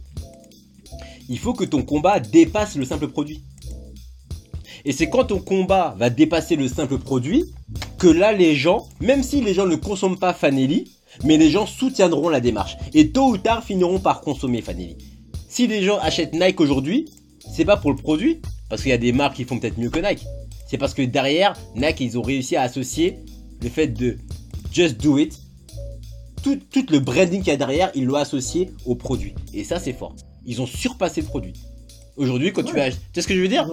il 1.28 1.38
faut 1.40 1.54
que 1.54 1.63
ton 1.63 1.81
combat 1.84 2.19
dépasse 2.19 2.75
le 2.75 2.86
simple 2.86 3.07
produit. 3.07 3.44
Et 4.86 4.92
c'est 4.92 5.10
quand 5.10 5.26
ton 5.26 5.40
combat 5.40 5.96
va 5.98 6.10
dépasser 6.10 6.56
le 6.56 6.68
simple 6.68 6.98
produit 6.98 7.46
que 7.98 8.08
là 8.08 8.31
les 8.31 8.56
gens, 8.56 8.88
même 9.00 9.24
si 9.24 9.42
les 9.42 9.54
gens 9.54 9.66
ne 9.66 9.76
consomment 9.76 10.20
pas 10.20 10.34
Fanelli, 10.34 10.92
mais 11.24 11.38
les 11.38 11.50
gens 11.50 11.66
soutiendront 11.66 12.30
la 12.30 12.40
démarche. 12.40 12.78
Et 12.94 13.10
tôt 13.10 13.30
ou 13.30 13.38
tard 13.38 13.64
finiront 13.64 14.00
par 14.00 14.22
consommer 14.22 14.62
Fanelli. 14.62 14.98
Si 15.48 15.68
les 15.68 15.84
gens 15.84 15.98
achètent 16.00 16.34
Nike 16.34 16.62
aujourd'hui, 16.62 17.10
c'est 17.54 17.66
pas 17.66 17.78
pour 17.78 17.90
le 17.92 17.98
produit, 17.98 18.42
parce 18.69 18.81
qu'il 18.81 18.92
y 18.92 18.94
a 18.94 18.98
des 18.98 19.12
marques 19.12 19.36
qui 19.36 19.44
font 19.44 19.59
peut-être 19.59 19.78
mieux 19.78 19.90
que 19.90 20.00
Nike. 20.00 20.26
C'est 20.68 20.78
parce 20.78 20.94
que 20.94 21.02
derrière, 21.02 21.54
Nike, 21.76 22.00
ils 22.02 22.18
ont 22.19 22.21
réussi 22.21 22.56
à 22.56 22.62
associer 22.62 23.18
le 23.62 23.69
fait 23.69 23.88
de 23.88 24.18
just 24.71 25.02
do 25.02 25.18
it. 25.18 25.38
Tout, 26.44 26.59
tout 26.71 26.86
le 26.92 27.00
branding 27.00 27.40
qu'il 27.40 27.50
y 27.50 27.52
a 27.52 27.57
derrière, 27.57 27.92
ils 27.95 28.06
l'ont 28.06 28.16
associé 28.16 28.69
au 28.86 28.95
produit. 28.95 29.33
Et 29.54 29.64
ça, 29.64 29.80
c'est 29.80 29.94
fort. 29.94 30.16
Ils 30.45 30.62
ont 30.62 30.68
surpassé 30.68 31.21
le 31.21 31.28
produit. 31.28 31.54
Aujourd'hui, 32.16 32.54
quand 32.54 32.64
tu 32.64 32.76
vas... 32.76 32.92
Tu 32.92 32.98
sais 33.16 33.21
ce 33.24 33.28
que 33.28 33.36
je 33.36 33.42
veux 33.42 33.48
dire? 33.48 33.68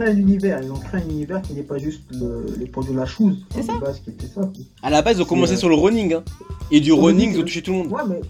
Créé 0.00 0.14
un 0.14 0.16
univers, 0.16 0.60
ils 0.62 0.70
ont 0.70 0.78
créé 0.78 1.00
un 1.02 1.08
univers 1.08 1.42
qui 1.42 1.52
n'est 1.54 1.62
pas 1.62 1.78
juste 1.78 2.02
le, 2.10 2.46
les 2.58 2.66
produits 2.66 2.92
de 2.92 2.98
la 2.98 3.06
chose. 3.06 3.44
C'est 3.54 3.62
ça. 3.62 3.74
De 3.74 3.78
base, 3.80 4.00
qui 4.00 4.10
était 4.10 4.26
ça. 4.26 4.50
À 4.82 4.90
la 4.90 5.02
base, 5.02 5.18
ils 5.18 5.22
ont 5.22 5.26
commencé 5.26 5.52
euh, 5.54 5.56
sur 5.56 5.68
le 5.68 5.74
running. 5.74 6.14
hein. 6.14 6.24
Et 6.70 6.80
du 6.80 6.92
running, 6.92 7.32
ils 7.34 7.38
ont 7.38 7.42
touché 7.42 7.62
tout 7.62 7.72
le 7.72 7.78
monde. 7.78 7.92
Ouais, 7.92 8.02
mais 8.08 8.20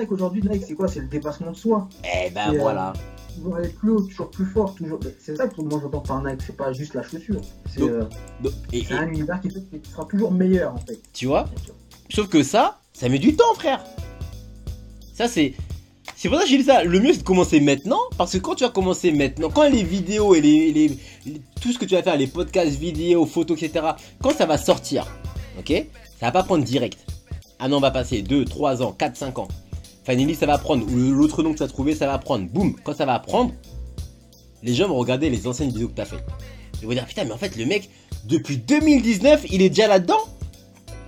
Nike 0.00 0.12
aujourd'hui, 0.12 0.42
Nike, 0.42 0.64
c'est 0.66 0.74
quoi? 0.74 0.88
C'est 0.88 1.00
le 1.00 1.06
dépassement 1.08 1.52
de 1.52 1.56
soi. 1.56 1.88
Eh 2.04 2.30
ben 2.30 2.52
Et, 2.52 2.56
euh, 2.56 2.60
voilà. 2.60 2.92
Ils 3.36 3.42
vont 3.42 3.54
aller 3.54 3.68
plus 3.68 3.90
haut, 3.90 4.00
toujours 4.00 4.30
plus 4.30 4.46
fort, 4.46 4.74
toujours. 4.74 4.98
C'est 5.20 5.36
ça 5.36 5.46
que 5.46 5.60
moi 5.60 5.78
j'entends 5.82 6.00
par 6.00 6.22
Nike, 6.24 6.40
c'est 6.46 6.56
pas 6.56 6.72
juste 6.72 6.94
la 6.94 7.02
chaussure. 7.02 7.40
C'est 7.70 7.80
Donc, 7.80 7.90
euh, 7.90 8.04
Donc, 8.42 8.52
et- 8.72 8.82
c'est 8.82 8.94
et- 8.94 8.96
un 8.96 9.08
univers 9.08 9.40
qui, 9.42 9.50
fait- 9.50 9.60
qui 9.82 9.90
sera 9.90 10.04
toujours 10.06 10.32
meilleur 10.32 10.72
en 10.74 10.78
fait. 10.78 10.98
tu 11.12 11.26
vois? 11.26 11.44
Sauf 12.10 12.28
que 12.28 12.42
ça, 12.42 12.80
ça 12.94 13.08
met 13.10 13.18
du 13.18 13.36
temps, 13.36 13.52
frère. 13.54 13.84
Ça, 15.14 15.28
c'est. 15.28 15.52
C'est 16.16 16.30
pour 16.30 16.38
ça 16.38 16.44
que 16.44 16.50
j'ai 16.50 16.56
dit 16.56 16.64
ça. 16.64 16.82
Le 16.82 16.98
mieux, 16.98 17.12
c'est 17.12 17.18
de 17.18 17.24
commencer 17.24 17.60
maintenant. 17.60 18.00
Parce 18.16 18.32
que 18.32 18.38
quand 18.38 18.54
tu 18.54 18.64
vas 18.64 18.70
commencer 18.70 19.12
maintenant, 19.12 19.50
quand 19.50 19.68
les 19.68 19.82
vidéos 19.82 20.34
et 20.34 20.40
les, 20.40 20.90
tout 21.60 21.72
ce 21.72 21.78
que 21.78 21.84
tu 21.84 21.94
vas 21.94 22.02
faire, 22.02 22.16
les 22.16 22.26
podcasts, 22.26 22.78
vidéos, 22.78 23.26
photos, 23.26 23.62
etc., 23.62 23.84
quand 24.22 24.32
ça 24.32 24.46
va 24.46 24.56
sortir, 24.56 25.06
ok 25.58 25.70
Ça 26.18 26.26
va 26.26 26.32
pas 26.32 26.42
prendre 26.42 26.64
direct. 26.64 26.98
Un 27.60 27.70
an 27.72 27.80
va 27.80 27.90
passer, 27.90 28.22
2, 28.22 28.46
3 28.46 28.82
ans, 28.82 28.92
4, 28.92 29.16
5 29.16 29.38
ans. 29.38 29.48
Fanny 30.04 30.34
ça 30.34 30.46
va 30.46 30.56
prendre. 30.56 30.86
Ou 30.86 31.12
l'autre 31.12 31.42
nom 31.42 31.52
que 31.52 31.58
tu 31.58 31.62
as 31.62 31.68
trouvé, 31.68 31.94
ça 31.94 32.06
va 32.06 32.18
prendre. 32.18 32.46
Boum 32.48 32.74
Quand 32.82 32.94
ça 32.94 33.04
va 33.04 33.18
prendre, 33.18 33.52
les 34.62 34.72
gens 34.72 34.88
vont 34.88 34.96
regarder 34.96 35.28
les 35.28 35.46
anciennes 35.46 35.70
vidéos 35.70 35.88
que 35.88 35.96
tu 35.96 36.00
as 36.00 36.06
fait. 36.06 36.24
Ils 36.80 36.86
vont 36.86 36.94
dire 36.94 37.04
Putain, 37.06 37.24
mais 37.24 37.32
en 37.32 37.38
fait, 37.38 37.56
le 37.56 37.66
mec, 37.66 37.90
depuis 38.24 38.56
2019, 38.56 39.46
il 39.50 39.60
est 39.60 39.68
déjà 39.68 39.86
là-dedans? 39.86 40.20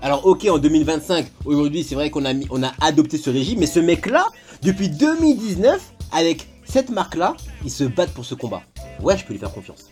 Alors 0.02 0.26
ok 0.26 0.47
en 0.50 0.59
2025, 0.59 1.26
aujourd'hui 1.45 1.83
c'est 1.85 1.95
vrai 1.95 2.11
qu'on 2.11 2.25
a, 2.25 2.33
mis- 2.33 2.47
on 2.50 2.62
a 2.62 2.73
adopté 2.81 3.19
ce 3.19 3.31
régime, 3.31 3.59
mais 3.61 3.67
ce 3.67 3.81
mec-là, 3.81 4.26
depuis 4.62 4.88
2019, 4.88 5.81
avec 6.12 6.47
cette 6.64 6.90
marque-là, 6.90 7.37
ils 7.64 7.71
se 7.71 7.85
battent 7.85 8.12
pour 8.12 8.25
ce 8.25 8.35
combat. 8.35 8.62
Ouais, 9.00 9.17
je 9.17 9.25
peux 9.25 9.33
lui 9.33 9.40
faire 9.40 9.52
confiance. 9.52 9.87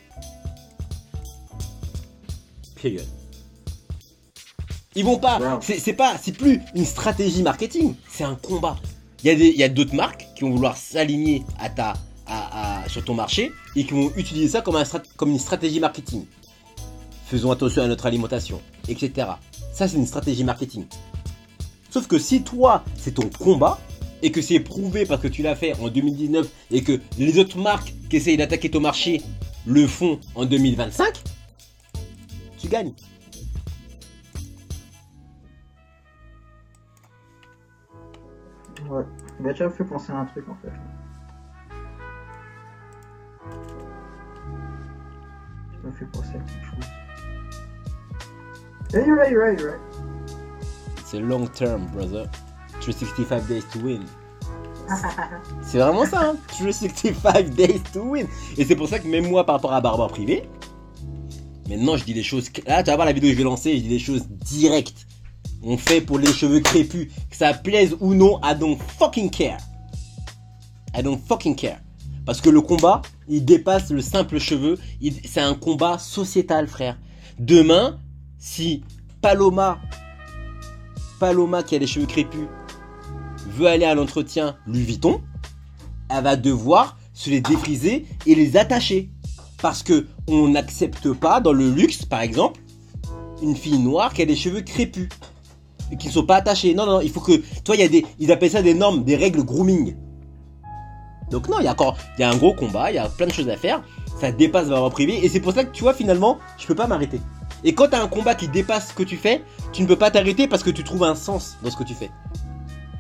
Period. 2.81 3.05
Ils 4.95 5.05
vont 5.05 5.19
pas, 5.19 5.39
Wow. 5.39 5.61
c'est 5.61 5.93
pas, 5.93 6.17
c'est 6.23 6.33
plus 6.33 6.61
une 6.75 6.85
stratégie 6.87 7.43
marketing, 7.43 7.95
c'est 8.11 8.25
un 8.25 8.35
combat. 8.37 8.77
Il 9.23 9.27
y 9.27 9.31
a 9.31 9.35
des, 9.35 9.49
il 9.49 9.57
y 9.57 9.63
a 9.63 9.69
d'autres 9.69 9.95
marques 9.95 10.27
qui 10.37 10.45
vont 10.45 10.51
vouloir 10.53 10.77
s'aligner 10.77 11.43
à 11.59 11.69
ta, 11.69 11.95
à- 12.27 12.85
à- 12.85 12.89
sur 12.89 13.05
ton 13.05 13.15
marché 13.15 13.53
et 13.75 13.85
qui 13.85 13.93
vont 13.93 14.11
utiliser 14.17 14.49
ça 14.49 14.61
comme, 14.63 14.77
un 14.77 14.85
comme 15.17 15.31
une 15.31 15.39
stratégie 15.39 15.81
marketing. 15.81 16.25
faisons 17.27 17.51
attention 17.51 17.83
à 17.83 17.89
notre 17.89 18.07
alimentation, 18.07 18.61
etc. 18.89 19.29
Ça, 19.77 19.87
c'est 19.87 19.99
une 19.99 20.07
stratégie 20.07 20.43
marketing. 20.43 20.87
Sauf 21.91 22.07
que 22.07 22.19
si 22.19 22.43
toi, 22.43 22.83
c'est 22.97 23.13
ton 23.13 23.29
combat, 23.29 23.79
et 24.23 24.33
que 24.33 24.41
c'est 24.41 24.59
prouvé 24.59 25.05
parce 25.05 25.21
que 25.21 25.29
tu 25.29 25.43
l'as 25.43 25.55
fait 25.55 25.79
en 25.79 25.89
2019 25.89 26.49
et 26.71 26.83
que 26.83 26.99
les 27.19 27.39
autres 27.39 27.59
marques 27.59 27.93
qui 28.09 28.17
essayent 28.17 28.39
d'attaquer 28.39 28.71
ton 28.71 28.81
marché 28.81 29.21
le 29.67 29.87
font 29.87 30.19
en 30.35 30.47
2025, 30.47 31.23
tu 32.59 32.69
gagnes. 32.69 32.95
Ouais. 38.89 39.03
Il 39.39 39.45
m'a 39.45 39.53
déjà 39.53 39.69
fait 39.69 39.85
penser 39.85 40.11
à 40.11 40.21
un 40.21 40.25
truc 40.25 40.49
en 40.49 40.55
fait. 40.55 40.73
Ça 45.71 45.79
m'a 45.85 45.93
fait 45.93 46.07
penser 46.07 46.31
à 46.31 46.39
quelque 46.39 46.65
chose. 46.65 47.06
Yeah, 48.93 49.05
you're 49.05 49.17
right, 49.17 49.31
you're 49.31 49.45
right, 49.45 49.59
you're 49.59 49.73
right. 49.73 49.81
C'est 51.05 51.21
long 51.21 51.47
term, 51.49 51.87
brother. 51.93 52.29
365 52.81 53.49
days 53.49 53.65
to 53.73 53.79
win. 53.81 54.05
C'est 55.63 55.79
vraiment 55.79 56.07
ça, 56.07 56.31
hein 56.31 56.37
365 56.49 57.51
days 57.51 57.81
to 57.93 58.03
win. 58.03 58.27
Et 58.57 58.65
c'est 58.65 58.77
pour 58.77 58.89
ça 58.89 58.99
que 58.99 59.09
même 59.09 59.29
moi, 59.29 59.45
par 59.45 59.57
rapport 59.57 59.73
à 59.73 59.81
Barbare 59.81 60.09
Privé, 60.09 60.49
maintenant 61.69 61.97
je 61.97 62.05
dis 62.05 62.15
les 62.15 62.23
choses. 62.23 62.51
Là, 62.67 62.83
tu 62.85 62.91
vas 62.91 62.97
voir 62.97 63.07
la 63.07 63.13
vidéo 63.13 63.31
que 63.31 63.33
je 63.33 63.39
vais 63.39 63.45
lancer, 63.45 63.77
je 63.77 63.83
dis 63.83 63.89
les 63.89 63.99
choses 63.99 64.29
directes. 64.29 65.07
On 65.63 65.77
fait 65.77 66.01
pour 66.01 66.19
les 66.19 66.33
cheveux 66.33 66.61
crépus. 66.61 67.09
Que 67.29 67.37
ça 67.37 67.53
plaise 67.53 67.97
ou 68.01 68.15
non, 68.15 68.39
I 68.45 68.55
don't 68.57 68.79
fucking 68.99 69.31
care. 69.31 69.59
I 70.97 71.03
don't 71.03 71.19
fucking 71.19 71.57
care. 71.57 71.81
Parce 72.25 72.41
que 72.41 72.51
le 72.51 72.61
combat, 72.61 73.03
il 73.29 73.45
dépasse 73.45 73.91
le 73.91 74.01
simple 74.01 74.39
cheveu. 74.39 74.79
C'est 75.25 75.41
un 75.41 75.55
combat 75.55 75.99
sociétal, 75.99 76.69
frère. 76.69 76.97
Demain, 77.39 77.99
si 78.47 78.85
Paloma, 79.21 79.81
Paloma 81.19 81.65
qui 81.65 81.75
a 81.75 81.79
les 81.79 81.87
cheveux 81.87 82.07
crépus, 82.07 82.47
veut 83.51 83.67
aller 83.67 83.85
à 83.85 83.95
l'entretien 83.95 84.57
Louis 84.67 84.83
Vuitton, 84.83 85.21
elle 86.09 86.23
va 86.23 86.37
devoir 86.37 86.97
se 87.13 87.29
les 87.29 87.41
défriser 87.41 88.07
et 88.25 88.35
les 88.35 88.57
attacher. 88.57 89.11
Parce 89.61 89.83
que 89.83 90.07
on 90.29 90.49
n'accepte 90.49 91.13
pas 91.13 91.41
dans 91.41 91.53
le 91.53 91.71
luxe, 91.71 92.05
par 92.05 92.21
exemple, 92.21 92.61
une 93.43 93.57
fille 93.57 93.79
noire 93.79 94.15
qui 94.15 94.23
a 94.23 94.27
des 94.27 94.37
cheveux 94.37 94.61
crépus 94.61 95.09
et 95.91 95.97
qui 95.97 96.07
ne 96.07 96.13
sont 96.13 96.25
pas 96.25 96.37
attachés. 96.37 96.73
Non, 96.75 96.87
non, 96.87 97.01
il 97.01 97.11
faut 97.11 97.21
que, 97.21 97.43
toi, 97.65 97.75
il 97.75 97.83
a 97.83 97.89
des, 97.89 98.07
ils 98.19 98.31
appellent 98.31 98.51
ça 98.51 98.63
des 98.63 98.75
normes, 98.75 99.03
des 99.03 99.17
règles 99.17 99.43
grooming. 99.45 99.97
Donc 101.31 101.49
non, 101.49 101.59
il 101.59 101.65
y 101.65 101.69
a 101.69 101.73
encore, 101.73 101.97
il 102.17 102.21
y 102.21 102.25
a 102.25 102.31
un 102.31 102.37
gros 102.37 102.55
combat, 102.55 102.93
il 102.93 102.95
y 102.95 102.99
a 102.99 103.09
plein 103.09 103.27
de 103.27 103.33
choses 103.33 103.49
à 103.49 103.57
faire. 103.57 103.83
Ça 104.21 104.31
dépasse 104.31 104.69
ma 104.69 104.89
privé 104.89 105.25
et 105.25 105.29
c'est 105.29 105.41
pour 105.41 105.53
ça 105.53 105.65
que 105.65 105.73
tu 105.73 105.83
vois 105.83 105.95
finalement, 105.95 106.39
je 106.59 106.67
peux 106.67 106.77
pas 106.77 106.87
m'arrêter. 106.87 107.21
Et 107.65 107.75
quand 107.75 107.89
tu 107.89 107.95
as 107.95 108.03
un 108.03 108.09
combat 108.09 108.35
qui 108.35 108.49
dépasse 108.49 108.89
ce 108.89 108.95
que 108.95 109.03
tu 109.03 109.17
fais, 109.17 109.43
tu 109.73 109.83
ne 109.83 109.87
peux 109.87 109.97
pas 109.97 110.11
t'arrêter 110.11 110.49
parce 110.49 110.63
que 110.63 110.71
tu 110.71 110.85
trouves 110.85 111.05
un 111.05 111.15
sens 111.15 111.57
dans 111.63 111.71
ce 111.71 111.77
que 111.77 111.85
tu 111.85 111.95
fais. 111.95 112.11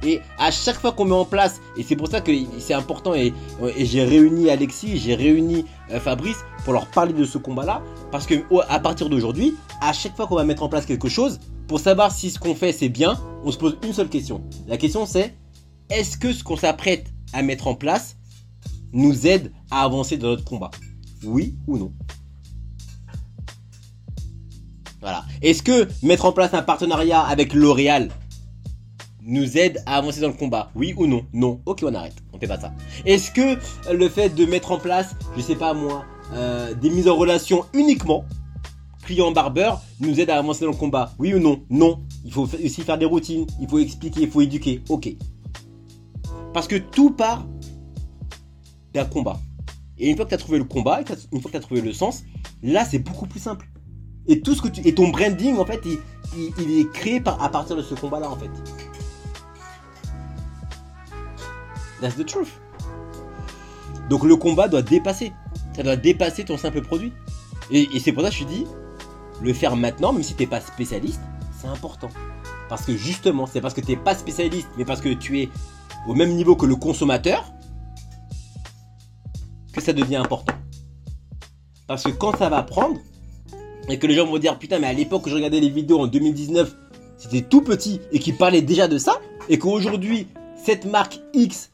Et 0.02 0.20
à 0.38 0.50
chaque 0.50 0.76
fois 0.76 0.92
qu'on 0.92 1.04
met 1.04 1.14
en 1.14 1.24
place, 1.24 1.60
et 1.76 1.82
c'est 1.82 1.96
pour 1.96 2.08
ça 2.08 2.20
que 2.20 2.30
c'est 2.58 2.74
important, 2.74 3.14
et, 3.14 3.32
j'ai 3.78 4.04
réuni 4.04 4.50
Alexis, 4.50 4.98
j'ai 4.98 5.14
réuni 5.14 5.64
euh, 5.90 5.98
Fabrice 5.98 6.38
pour 6.64 6.74
leur 6.74 6.86
parler 6.86 7.12
de 7.12 7.24
ce 7.24 7.38
combat-là, 7.38 7.82
parce 8.12 8.26
que 8.26 8.34
à 8.68 8.78
partir 8.78 9.08
d'aujourd'hui, 9.08 9.54
à 9.80 9.92
chaque 9.92 10.14
fois 10.14 10.26
qu'on 10.26 10.36
va 10.36 10.44
mettre 10.44 10.62
en 10.62 10.68
place 10.68 10.86
quelque 10.86 11.08
chose, 11.08 11.40
pour 11.66 11.80
savoir 11.80 12.12
si 12.12 12.30
ce 12.30 12.38
qu'on 12.38 12.54
fait 12.54 12.72
c'est 12.72 12.88
bien, 12.88 13.18
on 13.44 13.50
se 13.50 13.58
pose 13.58 13.78
une 13.82 13.92
seule 13.92 14.08
question. 14.08 14.42
La 14.68 14.76
question 14.76 15.06
c'est, 15.06 15.34
est-ce 15.90 16.16
que 16.18 16.32
ce 16.32 16.44
qu'on 16.44 16.56
s'apprête 16.56 17.06
à 17.32 17.42
mettre 17.42 17.66
en 17.66 17.74
place 17.74 18.16
nous 18.92 19.26
aide 19.26 19.52
à 19.70 19.82
avancer 19.82 20.16
dans 20.18 20.28
notre 20.28 20.44
combat? 20.44 20.70
Oui 21.24 21.56
ou 21.66 21.78
non? 21.78 21.92
Est-ce 25.42 25.62
que 25.62 25.88
mettre 26.04 26.24
en 26.24 26.32
place 26.32 26.52
un 26.54 26.62
partenariat 26.62 27.20
avec 27.20 27.54
L'Oréal 27.54 28.10
nous 29.22 29.56
aide 29.58 29.82
à 29.86 29.96
avancer 29.96 30.20
dans 30.20 30.28
le 30.28 30.34
combat? 30.34 30.70
Oui 30.74 30.94
ou 30.96 31.06
non? 31.06 31.24
Non. 31.32 31.60
Ok, 31.66 31.80
on 31.84 31.94
arrête. 31.94 32.14
On 32.32 32.38
fait 32.38 32.46
pas 32.46 32.58
ça. 32.60 32.72
Est-ce 33.04 33.30
que 33.30 33.58
le 33.92 34.08
fait 34.08 34.30
de 34.30 34.44
mettre 34.46 34.72
en 34.72 34.78
place, 34.78 35.14
je 35.36 35.42
sais 35.42 35.56
pas 35.56 35.74
moi, 35.74 36.04
euh, 36.32 36.74
des 36.74 36.90
mises 36.90 37.08
en 37.08 37.16
relation 37.16 37.64
uniquement 37.72 38.24
client-barbeur 39.04 39.80
nous 40.00 40.18
aide 40.18 40.30
à 40.30 40.38
avancer 40.38 40.64
dans 40.64 40.72
le 40.72 40.76
combat? 40.76 41.12
Oui 41.18 41.34
ou 41.34 41.38
non? 41.38 41.62
Non. 41.70 42.02
Il 42.24 42.32
faut 42.32 42.46
fa- 42.46 42.56
aussi 42.56 42.82
faire 42.82 42.98
des 42.98 43.04
routines, 43.06 43.46
il 43.60 43.68
faut 43.68 43.78
expliquer, 43.78 44.22
il 44.22 44.30
faut 44.30 44.40
éduquer. 44.40 44.82
Ok. 44.88 45.14
Parce 46.52 46.66
que 46.66 46.76
tout 46.76 47.10
part 47.10 47.46
d'un 48.92 49.04
combat. 49.04 49.38
Et 49.98 50.08
une 50.10 50.16
fois 50.16 50.24
que 50.24 50.30
tu 50.30 50.34
as 50.34 50.38
trouvé 50.38 50.58
le 50.58 50.64
combat, 50.64 51.00
une 51.00 51.06
fois 51.40 51.50
que 51.50 51.50
tu 51.50 51.56
as 51.56 51.60
trouvé 51.60 51.80
le 51.80 51.92
sens, 51.92 52.24
là 52.62 52.84
c'est 52.84 52.98
beaucoup 52.98 53.26
plus 53.26 53.40
simple. 53.40 53.68
Et 54.28 54.40
tout 54.40 54.54
ce 54.54 54.62
que 54.62 54.68
tu 54.68 54.86
et 54.86 54.94
ton 54.94 55.08
branding 55.08 55.58
en 55.58 55.64
fait, 55.64 55.80
il, 56.36 56.80
est 56.80 56.92
créé 56.92 57.20
par, 57.20 57.42
à 57.42 57.48
partir 57.48 57.76
de 57.76 57.82
ce 57.82 57.94
combat-là 57.94 58.30
en 58.30 58.36
fait. 58.36 58.50
That's 62.00 62.16
the 62.16 62.26
truth. 62.26 62.48
Donc 64.10 64.24
le 64.24 64.36
combat 64.36 64.68
doit 64.68 64.82
dépasser. 64.82 65.32
Ça 65.74 65.82
doit 65.82 65.96
dépasser 65.96 66.44
ton 66.44 66.56
simple 66.56 66.82
produit. 66.82 67.12
Et, 67.70 67.88
c'est 67.98 68.12
pour 68.12 68.22
ça 68.22 68.30
que 68.30 68.36
je 68.36 68.44
te 68.44 68.48
dis, 68.48 68.66
le 69.42 69.52
faire 69.52 69.76
maintenant, 69.76 70.12
même 70.12 70.22
si 70.22 70.34
t'es 70.34 70.46
pas 70.46 70.60
spécialiste, 70.60 71.20
c'est 71.60 71.66
important. 71.66 72.08
Parce 72.68 72.84
que 72.84 72.96
justement, 72.96 73.46
c'est 73.46 73.60
parce 73.60 73.74
que 73.74 73.80
t'es 73.80 73.96
pas 73.96 74.14
spécialiste, 74.14 74.68
mais 74.76 74.84
parce 74.84 75.00
que 75.00 75.12
tu 75.12 75.40
es 75.40 75.48
au 76.06 76.14
même 76.14 76.34
niveau 76.34 76.56
que 76.56 76.66
le 76.66 76.76
consommateur, 76.76 77.52
que 79.72 79.80
ça 79.80 79.92
devient 79.92 80.16
important. 80.16 80.54
Parce 81.86 82.04
que 82.04 82.10
quand 82.10 82.36
ça 82.36 82.48
va 82.48 82.62
prendre, 82.62 83.00
et 83.88 83.98
que 83.98 84.06
les 84.06 84.14
gens 84.14 84.26
vont 84.26 84.38
dire 84.38 84.58
putain 84.58 84.78
mais 84.78 84.86
à 84.88 84.92
l'époque 84.92 85.22
que 85.24 85.30
je 85.30 85.34
regardais 85.34 85.60
les 85.60 85.70
vidéos 85.70 86.00
en 86.00 86.06
2019, 86.06 86.76
c'était 87.16 87.42
tout 87.42 87.62
petit 87.62 88.00
et 88.12 88.18
qui 88.18 88.32
parlait 88.32 88.62
déjà 88.62 88.88
de 88.88 88.98
ça, 88.98 89.20
et 89.48 89.58
qu'aujourd'hui 89.58 90.26
cette 90.62 90.84
marque 90.84 91.20
X 91.34 91.70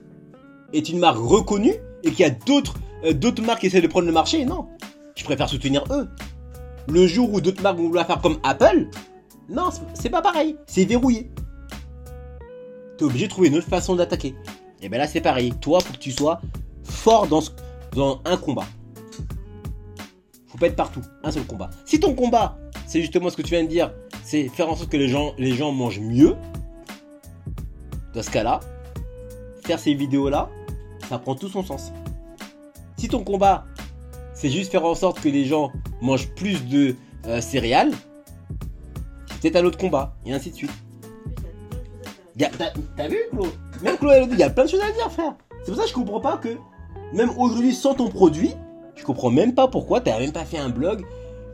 est 0.73 0.88
une 0.88 0.99
marque 0.99 1.19
reconnue 1.19 1.75
et 2.04 2.11
qu'il 2.11 2.21
y 2.21 2.25
a 2.25 2.31
d'autres 2.31 2.75
euh, 3.04 3.12
d'autres 3.12 3.42
marques 3.42 3.61
qui 3.61 3.66
essaient 3.66 3.81
de 3.81 3.87
prendre 3.88 4.07
le 4.07 4.12
marché, 4.12 4.45
non. 4.45 4.66
Je 5.16 5.25
préfère 5.25 5.49
soutenir 5.49 5.85
eux. 5.90 6.09
Le 6.88 7.07
jour 7.07 7.33
où 7.33 7.40
d'autres 7.40 7.62
marques 7.62 7.78
vont 7.78 7.87
vouloir 7.88 8.07
faire 8.07 8.21
comme 8.21 8.38
Apple, 8.45 8.88
non, 9.49 9.71
c'est- 9.95 10.09
pas 10.11 10.23
pareil, 10.23 10.57
c'est 10.66 10.85
verrouillé. 10.85 11.31
T'es 12.97 13.04
obligé 13.04 13.26
de 13.26 13.31
trouver 13.31 13.49
une 13.49 13.57
autre 13.57 13.69
façon 13.69 13.95
d'attaquer. 13.97 14.35
Et 14.81 14.88
ben 14.88 14.99
là 14.99 15.07
c'est 15.07 15.21
pareil, 15.21 15.52
toi 15.61 15.81
faut 15.81 15.92
que 15.92 15.99
tu 15.99 16.11
sois 16.12 16.40
fort 16.85 17.26
dans 17.26 17.42
un 18.25 18.37
combat. 18.37 18.64
Être 20.62 20.76
partout, 20.76 21.02
un 21.25 21.33
seul 21.33 21.45
combat. 21.45 21.71
Si 21.85 21.99
ton 21.99 22.14
combat, 22.14 22.57
c'est 22.87 23.00
justement 23.00 23.31
ce 23.31 23.37
que 23.37 23.42
tu 23.42 23.50
viens 23.50 23.64
de 23.64 23.69
dire, 23.69 23.92
c'est 24.23 24.47
faire 24.47 24.71
en 24.71 24.76
sorte 24.76 24.90
que 24.90 24.97
les 24.97 25.09
gens, 25.09 25.35
les 25.37 25.57
gens 25.57 25.73
mangent 25.73 25.99
mieux, 25.99 26.37
dans 28.14 28.23
ce 28.23 28.31
cas-là, 28.31 28.61
faire 29.64 29.81
ces 29.81 29.92
vidéos-là, 29.95 30.49
ça 31.09 31.19
prend 31.19 31.35
tout 31.35 31.49
son 31.49 31.64
sens. 31.64 31.92
Si 32.97 33.09
ton 33.09 33.25
combat, 33.25 33.64
c'est 34.35 34.50
juste 34.50 34.71
faire 34.71 34.85
en 34.85 34.95
sorte 34.95 35.21
que 35.21 35.28
les 35.28 35.47
gens 35.47 35.73
mangent 36.00 36.33
plus 36.37 36.64
de 36.66 36.95
euh, 37.26 37.40
céréales, 37.40 37.90
c'est 39.40 39.57
un 39.57 39.64
autre 39.64 39.78
combat, 39.78 40.14
et 40.25 40.33
ainsi 40.33 40.52
de 40.52 40.54
suite. 40.54 40.71
T'as 42.38 43.09
vu, 43.09 43.19
Claude? 43.33 43.50
Même 43.83 43.97
Claude, 43.97 44.28
il 44.31 44.38
y 44.38 44.45
a 44.45 44.50
plein 44.50 44.64
de 44.64 44.71
choses 44.71 44.81
à 44.81 44.92
dire, 44.92 45.11
frère. 45.11 45.35
C'est 45.64 45.73
pour 45.73 45.76
ça 45.76 45.83
que 45.83 45.88
je 45.88 45.95
comprends 45.95 46.21
pas 46.21 46.37
que, 46.37 46.57
même 47.12 47.31
aujourd'hui, 47.37 47.75
sans 47.75 47.95
ton 47.95 48.09
produit, 48.09 48.54
je 49.02 49.06
comprends 49.06 49.30
même 49.30 49.52
pas 49.52 49.66
pourquoi 49.66 50.00
t'as 50.00 50.16
même 50.21 50.30
pas 50.30 50.44
fait 50.44 50.59
un 50.59 50.68
blog, 50.68 51.04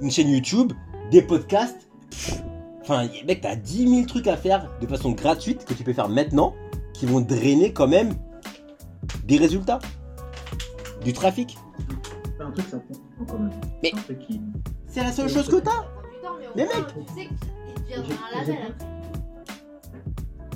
une 0.02 0.10
chaîne 0.10 0.28
YouTube, 0.28 0.74
des 1.10 1.22
podcasts. 1.22 1.88
Pff, 2.10 2.42
Enfin, 2.82 3.06
mec, 3.26 3.40
t'as 3.42 3.54
10 3.56 3.86
000 3.88 4.06
trucs 4.06 4.26
à 4.26 4.36
faire 4.38 4.70
de 4.80 4.86
façon 4.86 5.12
gratuite 5.12 5.64
que 5.66 5.74
tu 5.74 5.82
peux 5.84 5.92
faire 5.92 6.08
maintenant 6.08 6.54
qui 6.94 7.04
vont 7.04 7.20
drainer 7.20 7.72
quand 7.74 7.86
même 7.88 8.14
des 9.24 9.36
résultats, 9.36 9.78
du 11.04 11.12
trafic. 11.12 11.58
C'est 12.38 12.42
un 12.42 12.50
truc, 12.50 12.66
ça 12.70 12.78
prend 12.78 12.94
du 12.94 13.00
temps 13.26 13.32
quand 13.32 13.38
même. 13.40 13.60
Mais- 13.82 13.92
C'est 14.86 15.02
la 15.02 15.12
seule 15.12 15.28
chose 15.28 15.48
que 15.48 15.56
t'as. 15.56 15.84
Mais 16.56 16.64
Mais 16.64 16.64
mec 16.64 16.86
tu 16.86 17.14
sais 17.14 17.28
qu'il 17.28 17.96
deviendra 18.02 18.24
un 18.34 18.38
label 18.40 18.56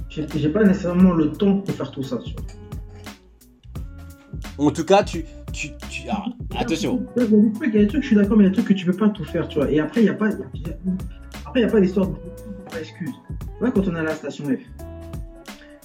après. 0.08 0.38
J'ai 0.38 0.48
pas 0.48 0.64
nécessairement 0.64 1.12
le 1.12 1.32
temps 1.32 1.58
pour 1.58 1.74
faire 1.74 1.90
tout 1.90 2.02
ça. 2.02 2.18
En 4.58 4.70
tout 4.70 4.84
cas, 4.84 5.02
tu. 5.02 5.24
tu, 5.52 5.70
alors, 6.08 6.28
attention. 6.58 7.06
Il 7.16 7.22
y 7.22 7.24
a 7.24 7.28
des 7.28 7.52
trucs, 7.52 7.68
il 7.68 7.74
y 7.74 7.78
a 7.78 7.80
des 7.82 7.86
trucs, 7.86 8.02
je 8.02 8.06
suis 8.06 8.16
d'accord, 8.16 8.36
mais 8.36 8.44
il 8.44 8.46
y 8.46 8.48
a 8.48 8.50
des 8.50 8.56
trucs 8.56 8.68
que 8.68 8.74
tu 8.74 8.86
peux 8.86 8.96
pas 8.96 9.08
tout 9.08 9.24
faire, 9.24 9.48
tu 9.48 9.58
vois. 9.58 9.70
Et 9.70 9.80
après, 9.80 10.00
il 10.00 10.04
n'y 10.04 10.10
a 10.10 10.14
pas, 10.14 10.28
après, 11.46 11.60
il 11.60 11.62
y 11.62 11.64
a 11.64 11.68
pas 11.68 11.80
d'histoire 11.80 12.08
de 12.08 12.14
pas 12.70 12.80
excuse. 12.80 13.12
Là, 13.60 13.70
quand 13.70 13.86
on 13.88 13.94
est 13.94 13.98
à 13.98 14.02
la 14.02 14.14
station 14.14 14.46
F, 14.46 14.60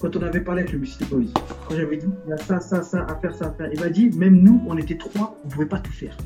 quand 0.00 0.16
on 0.16 0.22
avait 0.22 0.40
parlé 0.40 0.62
avec 0.62 0.72
le 0.72 0.78
Beastie 0.78 1.04
Boys, 1.04 1.24
quand 1.68 1.74
j'avais 1.74 1.96
dit, 1.96 2.06
il 2.26 2.30
y 2.30 2.32
a 2.32 2.36
ça, 2.36 2.60
ça, 2.60 2.82
ça 2.82 3.04
à 3.08 3.16
faire, 3.16 3.34
ça 3.34 3.46
à 3.46 3.50
faire, 3.52 3.70
il 3.72 3.80
m'a 3.80 3.88
dit, 3.88 4.10
même 4.10 4.40
nous, 4.40 4.62
on 4.66 4.76
était 4.76 4.96
trois, 4.96 5.36
on 5.44 5.48
pouvait 5.48 5.66
pas 5.66 5.78
tout 5.78 5.92
faire. 5.92 6.16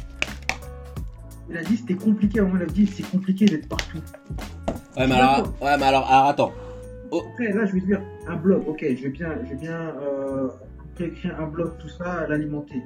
Il 1.51 1.57
a 1.57 1.63
dit, 1.63 1.77
c'était 1.77 1.95
compliqué, 1.95 2.39
à 2.39 2.43
un 2.43 2.47
moment, 2.47 2.61
il 2.61 2.71
a 2.71 2.73
dit, 2.73 2.87
c'est 2.87 3.09
compliqué 3.11 3.47
d'être 3.47 3.69
partout. 3.69 3.99
Ouais, 4.97 5.07
mais 5.07 5.15
alors, 5.15 5.53
ouais, 5.61 5.77
mais 5.79 5.85
alors, 5.85 6.07
alors, 6.11 6.27
attends. 6.27 6.53
Après, 7.13 7.53
là, 7.53 7.67
je 7.67 7.73
vais 7.73 7.81
te 7.81 7.87
dire, 7.87 8.01
un 8.29 8.37
blog, 8.37 8.63
ok, 8.67 8.85
je 8.97 9.03
vais 9.03 9.09
bien, 9.09 9.31
je 9.45 9.51
vais 9.51 9.57
bien 9.57 9.95
euh, 10.03 10.49
écrire 11.01 11.39
un 11.41 11.47
blog, 11.47 11.73
tout 11.79 11.89
ça, 11.89 12.27
l'alimenter. 12.29 12.83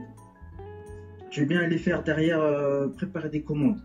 Je 1.36 1.42
vais 1.42 1.48
bien 1.48 1.60
aller 1.60 1.76
faire 1.76 2.02
derrière, 2.02 2.40
euh, 2.40 2.88
préparer 2.88 3.28
des 3.28 3.42
commandes. 3.42 3.78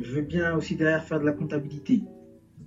Je 0.00 0.10
veux 0.12 0.22
bien 0.22 0.56
aussi 0.56 0.76
derrière 0.76 1.04
faire 1.04 1.20
de 1.20 1.26
la 1.26 1.32
comptabilité. 1.32 2.02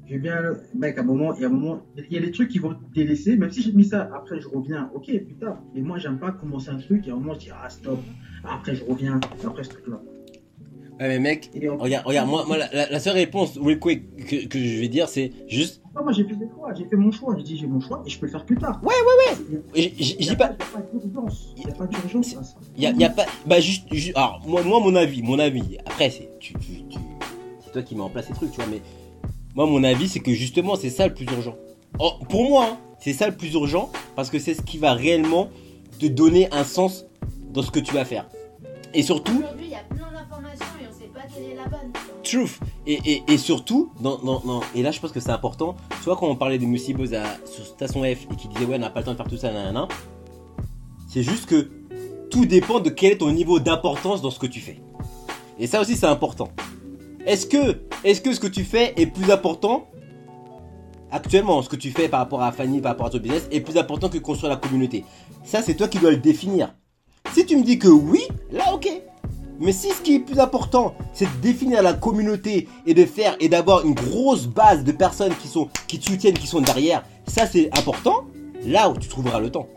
Je 0.05 0.13
veux 0.13 0.19
bien, 0.19 0.53
mec, 0.75 0.99
à 0.99 1.01
un 1.01 1.03
moment, 1.03 1.33
il 1.33 1.41
y 1.41 1.45
a 1.45 1.47
un 1.47 1.51
moment, 1.51 1.81
il 1.97 2.13
y 2.13 2.15
a 2.15 2.21
des 2.21 2.29
trucs 2.29 2.49
qui 2.49 2.59
vont 2.59 2.75
te 2.75 2.93
délaisser, 2.93 3.35
même 3.37 3.49
si 3.49 3.63
j'ai 3.63 3.71
mis 3.71 3.85
ça, 3.85 4.07
après 4.13 4.39
je 4.39 4.47
reviens, 4.49 4.91
ok, 4.93 5.05
plus 5.05 5.35
tard. 5.39 5.63
Mais 5.73 5.81
moi, 5.81 5.97
j'aime 5.97 6.19
pas 6.19 6.31
commencer 6.31 6.69
un 6.69 6.77
truc 6.77 7.07
et 7.07 7.09
à 7.09 7.15
un 7.15 7.17
moment, 7.17 7.33
je 7.33 7.39
dis, 7.39 7.49
ah, 7.51 7.67
stop, 7.69 7.97
après 8.43 8.75
je 8.75 8.83
reviens, 8.83 9.19
après 9.43 9.63
ce 9.63 9.69
truc-là. 9.69 9.99
Ouais, 10.99 11.07
mais 11.07 11.19
mec, 11.19 11.51
regarde, 11.79 12.05
regarde, 12.07 12.27
moi, 12.27 12.43
moi 12.47 12.57
la, 12.57 12.99
seule 12.99 13.13
réponse, 13.13 13.57
real 13.57 13.77
quick, 13.79 14.25
que, 14.25 14.47
que 14.47 14.57
je 14.59 14.79
vais 14.79 14.87
dire, 14.87 15.07
c'est 15.09 15.31
juste. 15.47 15.81
Non, 15.95 16.03
moi, 16.03 16.11
j'ai 16.11 16.23
fait 16.23 16.35
des 16.35 16.47
choix, 16.47 16.73
j'ai 16.75 16.85
fait 16.85 16.95
mon 16.95 17.11
choix, 17.11 17.35
j'ai 17.37 17.43
dit, 17.43 17.57
j'ai 17.57 17.67
mon 17.67 17.79
choix 17.79 18.01
et 18.05 18.09
je 18.09 18.19
peux 18.19 18.25
le 18.25 18.31
faire 18.31 18.45
plus 18.45 18.57
tard. 18.57 18.79
Ouais, 18.83 18.93
ouais, 18.95 19.35
ouais. 19.75 19.91
Je 19.95 20.15
dis 20.15 20.35
pas. 20.35 20.51
Il 20.93 21.65
n'y 21.65 21.71
a 21.71 21.75
pas 21.75 21.85
d'urgence. 21.85 22.55
Il 22.77 22.81
n'y 22.97 23.05
a 23.05 23.09
pas 23.09 23.21
a, 23.21 23.25
a. 23.25 23.27
Bah, 23.45 23.59
juste. 23.59 23.83
juste- 23.91 24.17
alors, 24.17 24.41
moi, 24.47 24.63
moi, 24.63 24.79
mon 24.79 24.95
avis, 24.95 25.21
mon 25.21 25.37
avis. 25.37 25.77
Après, 25.85 26.09
c'est. 26.09 26.29
Tu, 26.39 26.53
tu, 26.53 26.83
tu- 26.89 26.99
c'est 27.63 27.71
toi 27.71 27.81
qui 27.83 27.95
mets 27.95 28.01
en 28.01 28.09
place 28.09 28.25
ces 28.27 28.33
trucs, 28.33 28.51
tu 28.51 28.57
vois, 28.57 28.67
mais. 28.69 28.81
Moi, 29.55 29.65
mon 29.67 29.83
avis, 29.83 30.07
c'est 30.07 30.19
que 30.19 30.33
justement, 30.33 30.75
c'est 30.75 30.89
ça 30.91 31.07
le 31.07 31.13
plus 31.13 31.25
urgent. 31.25 31.55
Oh, 31.99 32.13
pour 32.29 32.47
moi, 32.47 32.69
hein, 32.71 32.77
c'est 32.99 33.13
ça 33.13 33.27
le 33.27 33.35
plus 33.35 33.53
urgent, 33.53 33.91
parce 34.15 34.29
que 34.29 34.37
c'est 34.39 34.53
ce 34.53 34.61
qui 34.61 34.77
va 34.77 34.93
réellement 34.93 35.49
te 35.99 36.05
donner 36.05 36.47
un 36.51 36.63
sens 36.63 37.05
dans 37.53 37.63
ce 37.63 37.71
que 37.71 37.79
tu 37.79 37.93
vas 37.93 38.05
faire. 38.05 38.27
Et 38.93 39.01
surtout, 39.01 39.31
Aujourd'hui, 39.39 39.65
il 39.65 39.71
y 39.71 39.75
a 39.75 39.79
plein 39.89 40.11
d'informations 40.11 40.65
truth. 42.23 42.59
Et, 42.85 43.37
surtout, 43.37 43.91
et 44.75 44.81
là 44.81 44.91
je 44.91 44.99
pense 44.99 45.11
que 45.11 45.19
c'est 45.19 45.31
important, 45.31 45.75
tu 46.03 46.09
quand 46.09 46.23
on 46.23 46.35
parlait 46.35 46.57
des 46.57 46.65
Musibos 46.65 47.13
à, 47.13 47.23
Station 47.45 48.01
F 48.01 48.05
et 48.31 48.35
qui 48.37 48.47
disait 48.47 48.65
ouais 48.65 48.75
on 48.75 48.79
n'a 48.79 48.89
pas 48.89 49.01
le 49.01 49.05
temps 49.05 49.11
de 49.11 49.17
faire 49.17 49.27
tout 49.27 49.37
ça, 49.37 49.51
nanana, 49.51 49.87
c'est 51.09 51.23
juste 51.23 51.45
que 51.47 51.69
tout 52.29 52.45
dépend 52.45 52.79
de 52.79 52.89
quel 52.89 53.13
est 53.13 53.17
ton 53.17 53.31
niveau 53.31 53.59
d'importance 53.59 54.21
dans 54.21 54.31
ce 54.31 54.39
que 54.39 54.47
tu 54.47 54.59
fais. 54.59 54.79
Et 55.59 55.67
ça 55.67 55.81
aussi 55.81 55.95
c'est 55.95 56.05
important. 56.05 56.49
Est-ce 57.25 57.45
que, 57.45 57.81
est-ce 58.03 58.21
que 58.21 58.33
ce 58.33 58.39
que 58.39 58.47
tu 58.47 58.63
fais 58.63 58.93
est 58.95 59.07
plus 59.07 59.31
important 59.31 59.87
actuellement, 61.11 61.61
ce 61.61 61.69
que 61.69 61.75
tu 61.75 61.91
fais 61.91 62.09
par 62.09 62.19
rapport 62.19 62.41
à 62.41 62.51
Fanny, 62.51 62.81
par 62.81 62.91
rapport 62.91 63.07
à 63.07 63.09
ton 63.09 63.19
business, 63.19 63.47
est 63.51 63.61
plus 63.61 63.77
important 63.77 64.09
que 64.09 64.17
construire 64.17 64.51
la 64.51 64.57
communauté? 64.57 65.03
Ça 65.43 65.61
c'est 65.61 65.75
toi 65.75 65.87
qui 65.87 65.99
dois 65.99 66.11
le 66.11 66.17
définir. 66.17 66.73
Si 67.33 67.45
tu 67.45 67.57
me 67.57 67.63
dis 67.63 67.77
que 67.79 67.89
oui, 67.89 68.21
là 68.51 68.73
ok. 68.73 68.87
Mais 69.59 69.71
si 69.71 69.89
ce 69.89 70.01
qui 70.01 70.15
est 70.15 70.19
plus 70.19 70.39
important, 70.39 70.93
c'est 71.13 71.25
de 71.25 71.41
définir 71.41 71.81
la 71.81 71.93
communauté 71.93 72.67
et 72.85 72.93
de 72.93 73.05
faire 73.05 73.35
et 73.39 73.49
d'avoir 73.49 73.85
une 73.85 73.93
grosse 73.93 74.45
base 74.47 74.83
de 74.83 74.91
personnes 74.91 75.33
qui 75.41 75.47
sont 75.47 75.69
qui 75.87 75.99
te 75.99 76.05
soutiennent, 76.05 76.37
qui 76.37 76.47
sont 76.47 76.61
derrière, 76.61 77.03
ça 77.25 77.45
c'est 77.45 77.75
important. 77.77 78.25
Là 78.65 78.89
où 78.89 78.97
tu 78.97 79.07
trouveras 79.07 79.39
le 79.39 79.49
temps. 79.49 79.67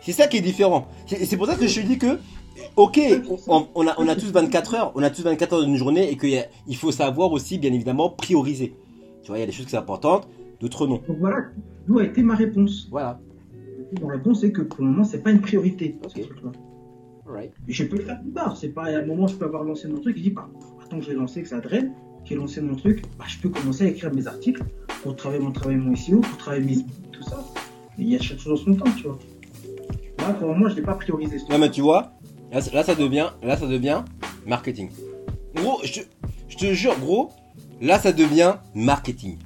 C'est 0.00 0.12
ça 0.12 0.26
qui 0.26 0.36
est 0.36 0.42
différent. 0.42 0.86
C'est 1.06 1.36
pour 1.36 1.46
ça 1.46 1.54
que 1.56 1.66
je 1.66 1.80
te 1.80 1.86
dis 1.86 1.98
que, 1.98 2.18
ok, 2.76 3.00
on, 3.48 3.66
on 3.74 3.86
a, 3.86 3.94
on 3.98 4.06
a 4.06 4.14
tous 4.14 4.30
24 4.30 4.74
heures, 4.74 4.92
on 4.94 5.02
a 5.02 5.10
tous 5.10 5.22
24 5.22 5.52
heures 5.54 5.64
d'une 5.64 5.76
journée 5.76 6.10
et 6.10 6.16
qu'il 6.16 6.76
faut 6.76 6.92
savoir 6.92 7.32
aussi, 7.32 7.58
bien 7.58 7.72
évidemment, 7.72 8.10
prioriser. 8.10 8.74
Tu 9.22 9.28
vois, 9.28 9.38
il 9.38 9.40
y 9.40 9.44
a 9.44 9.46
des 9.46 9.52
choses 9.52 9.66
qui 9.66 9.72
sont 9.72 9.78
importantes, 9.78 10.28
d'autres 10.60 10.86
non. 10.86 11.00
Donc 11.08 11.18
voilà, 11.18 11.46
d'où 11.86 11.98
a 11.98 12.04
été 12.04 12.22
ma 12.22 12.34
réponse. 12.34 12.88
Voilà. 12.90 13.20
Mon 14.00 14.08
réponse 14.08 14.44
est 14.44 14.52
que 14.52 14.62
pour 14.62 14.84
le 14.84 14.90
moment, 14.90 15.04
c'est 15.04 15.22
pas 15.22 15.30
une 15.30 15.40
priorité. 15.40 15.98
ce. 16.08 16.20
Et 17.68 17.72
je 17.72 17.84
peux 17.84 17.96
le 17.96 18.04
faire 18.04 18.20
plus 18.20 18.30
tard. 18.32 18.56
C'est 18.56 18.68
pas 18.70 18.84
à 18.84 18.98
un 18.98 19.04
moment, 19.06 19.26
je 19.26 19.34
peux 19.36 19.44
avoir 19.44 19.64
lancé 19.64 19.88
mon 19.88 20.00
truc. 20.00 20.16
Je 20.16 20.22
dis, 20.22 20.30
bah, 20.30 20.48
attends 20.84 21.00
j'ai 21.00 21.14
lancé, 21.14 21.42
que 21.42 21.48
ça 21.48 21.60
draine. 21.60 21.92
J'ai 22.24 22.34
lancé 22.34 22.60
mon 22.60 22.74
truc. 22.74 23.02
Bah, 23.18 23.24
je 23.28 23.38
peux 23.38 23.48
commencer 23.48 23.84
à 23.84 23.88
écrire 23.88 24.12
mes 24.14 24.26
articles 24.26 24.62
pour 25.02 25.16
travailler 25.16 25.42
mon 25.42 25.52
travail, 25.52 25.76
mon 25.76 25.94
SEO, 25.96 26.20
pour 26.20 26.36
travailler 26.36 26.64
mes 26.64 26.76
tout 27.12 27.22
ça. 27.22 27.44
Et 27.98 28.02
il 28.02 28.08
y 28.10 28.16
a 28.16 28.20
chaque 28.20 28.38
chose 28.38 28.60
en 28.60 28.64
son 28.64 28.74
temps, 28.74 28.90
tu 28.96 29.04
vois. 29.04 29.18
Là, 30.18 30.32
pour 30.34 30.48
moment, 30.48 30.68
je 30.68 30.74
l'ai 30.76 30.82
pas 30.82 30.94
priorisé. 30.94 31.38
ce 31.38 31.44
Non 31.44 31.48
truc. 31.50 31.60
mais 31.60 31.70
tu 31.70 31.80
vois, 31.80 32.12
là, 32.52 32.60
ça- 32.60 32.72
là, 32.74 32.82
ça 32.82 32.94
devient, 32.94 33.28
là 33.42 33.56
ça 33.56 33.66
devient 33.66 34.02
marketing. 34.46 34.90
Gros, 35.54 35.80
je 35.84 35.92
te, 35.92 36.00
je 36.48 36.56
te 36.56 36.72
jure, 36.72 36.98
gros, 36.98 37.30
là 37.80 37.98
ça 37.98 38.12
devient 38.12 38.54
marketing. 38.74 39.36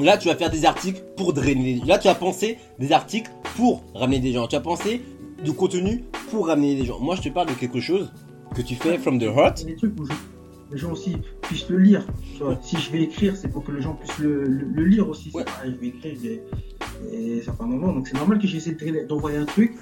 Là 0.00 0.16
tu 0.16 0.28
vas 0.28 0.36
faire 0.36 0.50
des 0.50 0.64
articles 0.64 1.02
pour 1.16 1.32
drainer. 1.32 1.80
Là 1.86 1.98
tu 1.98 2.06
vas 2.08 2.14
penser 2.14 2.58
des 2.78 2.92
articles 2.92 3.30
pour 3.56 3.82
ramener 3.94 4.20
des 4.20 4.32
gens. 4.32 4.46
Tu 4.46 4.54
vas 4.56 4.62
penser 4.62 5.02
du 5.44 5.52
contenu 5.52 6.04
pour 6.30 6.46
ramener 6.48 6.74
des 6.76 6.84
gens. 6.84 6.98
Moi 7.00 7.16
je 7.16 7.22
te 7.22 7.28
parle 7.28 7.48
de 7.48 7.54
quelque 7.54 7.80
chose 7.80 8.12
que 8.54 8.62
tu 8.62 8.74
fais 8.74 8.98
from 8.98 9.18
the 9.18 9.24
heart. 9.24 9.64
Des 9.64 9.76
trucs 9.76 9.98
où 10.00 10.04
je- 10.06 10.12
les 10.72 10.78
gens 10.78 10.92
aussi 10.92 11.16
puissent 11.42 11.68
le 11.68 11.78
lire. 11.78 12.06
Tu 12.36 12.42
vois. 12.42 12.58
Si 12.62 12.76
je 12.78 12.90
vais 12.90 13.02
écrire, 13.02 13.34
c'est 13.36 13.48
pour 13.48 13.64
que 13.64 13.72
les 13.72 13.80
gens 13.80 13.94
puissent 13.94 14.18
le, 14.18 14.44
le- 14.44 14.66
le 14.66 14.84
lire 14.84 15.08
aussi. 15.08 15.30
Ouais. 15.34 15.44
Pareil, 15.44 15.72
je 15.74 15.80
vais 15.80 15.86
écrire, 15.88 16.14
je 16.14 16.28
vais- 16.28 16.42
et 17.38 17.42
ça 17.42 17.52
fait 17.52 17.62
un 17.62 17.66
moment. 17.66 17.92
Donc 17.92 18.06
c'est 18.08 18.16
normal 18.16 18.38
que 18.38 18.46
j'essaie 18.46 18.76
d'envoyer 19.08 19.38
un 19.38 19.44
truc, 19.46 19.74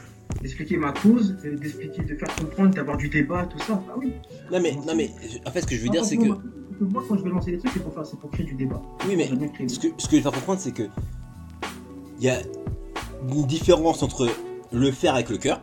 d'expliquer 0.43 0.77
ma 0.77 0.93
cause, 0.93 1.37
d'expliquer, 1.61 2.03
de 2.03 2.15
faire 2.17 2.35
comprendre, 2.37 2.75
d'avoir 2.75 2.97
du 2.97 3.09
débat, 3.09 3.47
tout 3.47 3.59
ça. 3.59 3.83
Ah 3.89 3.95
oui. 3.99 4.13
Non 4.53 4.61
mais, 4.61 4.73
non 4.87 4.95
mais, 4.97 5.11
en 5.47 5.51
fait 5.51 5.63
ce 5.63 5.67
que 5.67 5.75
je 5.77 5.83
veux 5.83 5.89
dire 5.89 6.05
c'est 6.05 6.17
que, 6.17 6.29
Moi, 6.79 7.03
quand 7.09 7.17
je 7.17 7.23
vais 7.25 7.31
lancer 7.31 7.53
des 7.53 7.59
trucs, 7.59 7.73
c'est 7.73 7.83
pour, 7.83 7.95
faire- 7.95 8.05
c'est 8.05 8.19
pour 8.21 8.31
créer 8.31 8.45
du 8.45 8.55
débat. 8.55 8.83
oui 9.09 9.17
mais 9.17 9.29
ce 9.69 9.79
que, 9.79 9.89
ce 9.97 10.07
que 10.07 10.13
je 10.13 10.17
veux 10.17 10.23
faire 10.23 10.33
comprendre, 10.33 10.61
c'est 10.61 10.73
que 10.73 10.83
il 12.19 12.25
y 12.27 12.29
a 12.31 12.39
une 13.31 13.47
différence 13.47 14.03
entre 14.03 14.29
le 14.73 14.91
faire 14.91 15.15
avec 15.15 15.31
le 15.31 15.39
cœur 15.39 15.61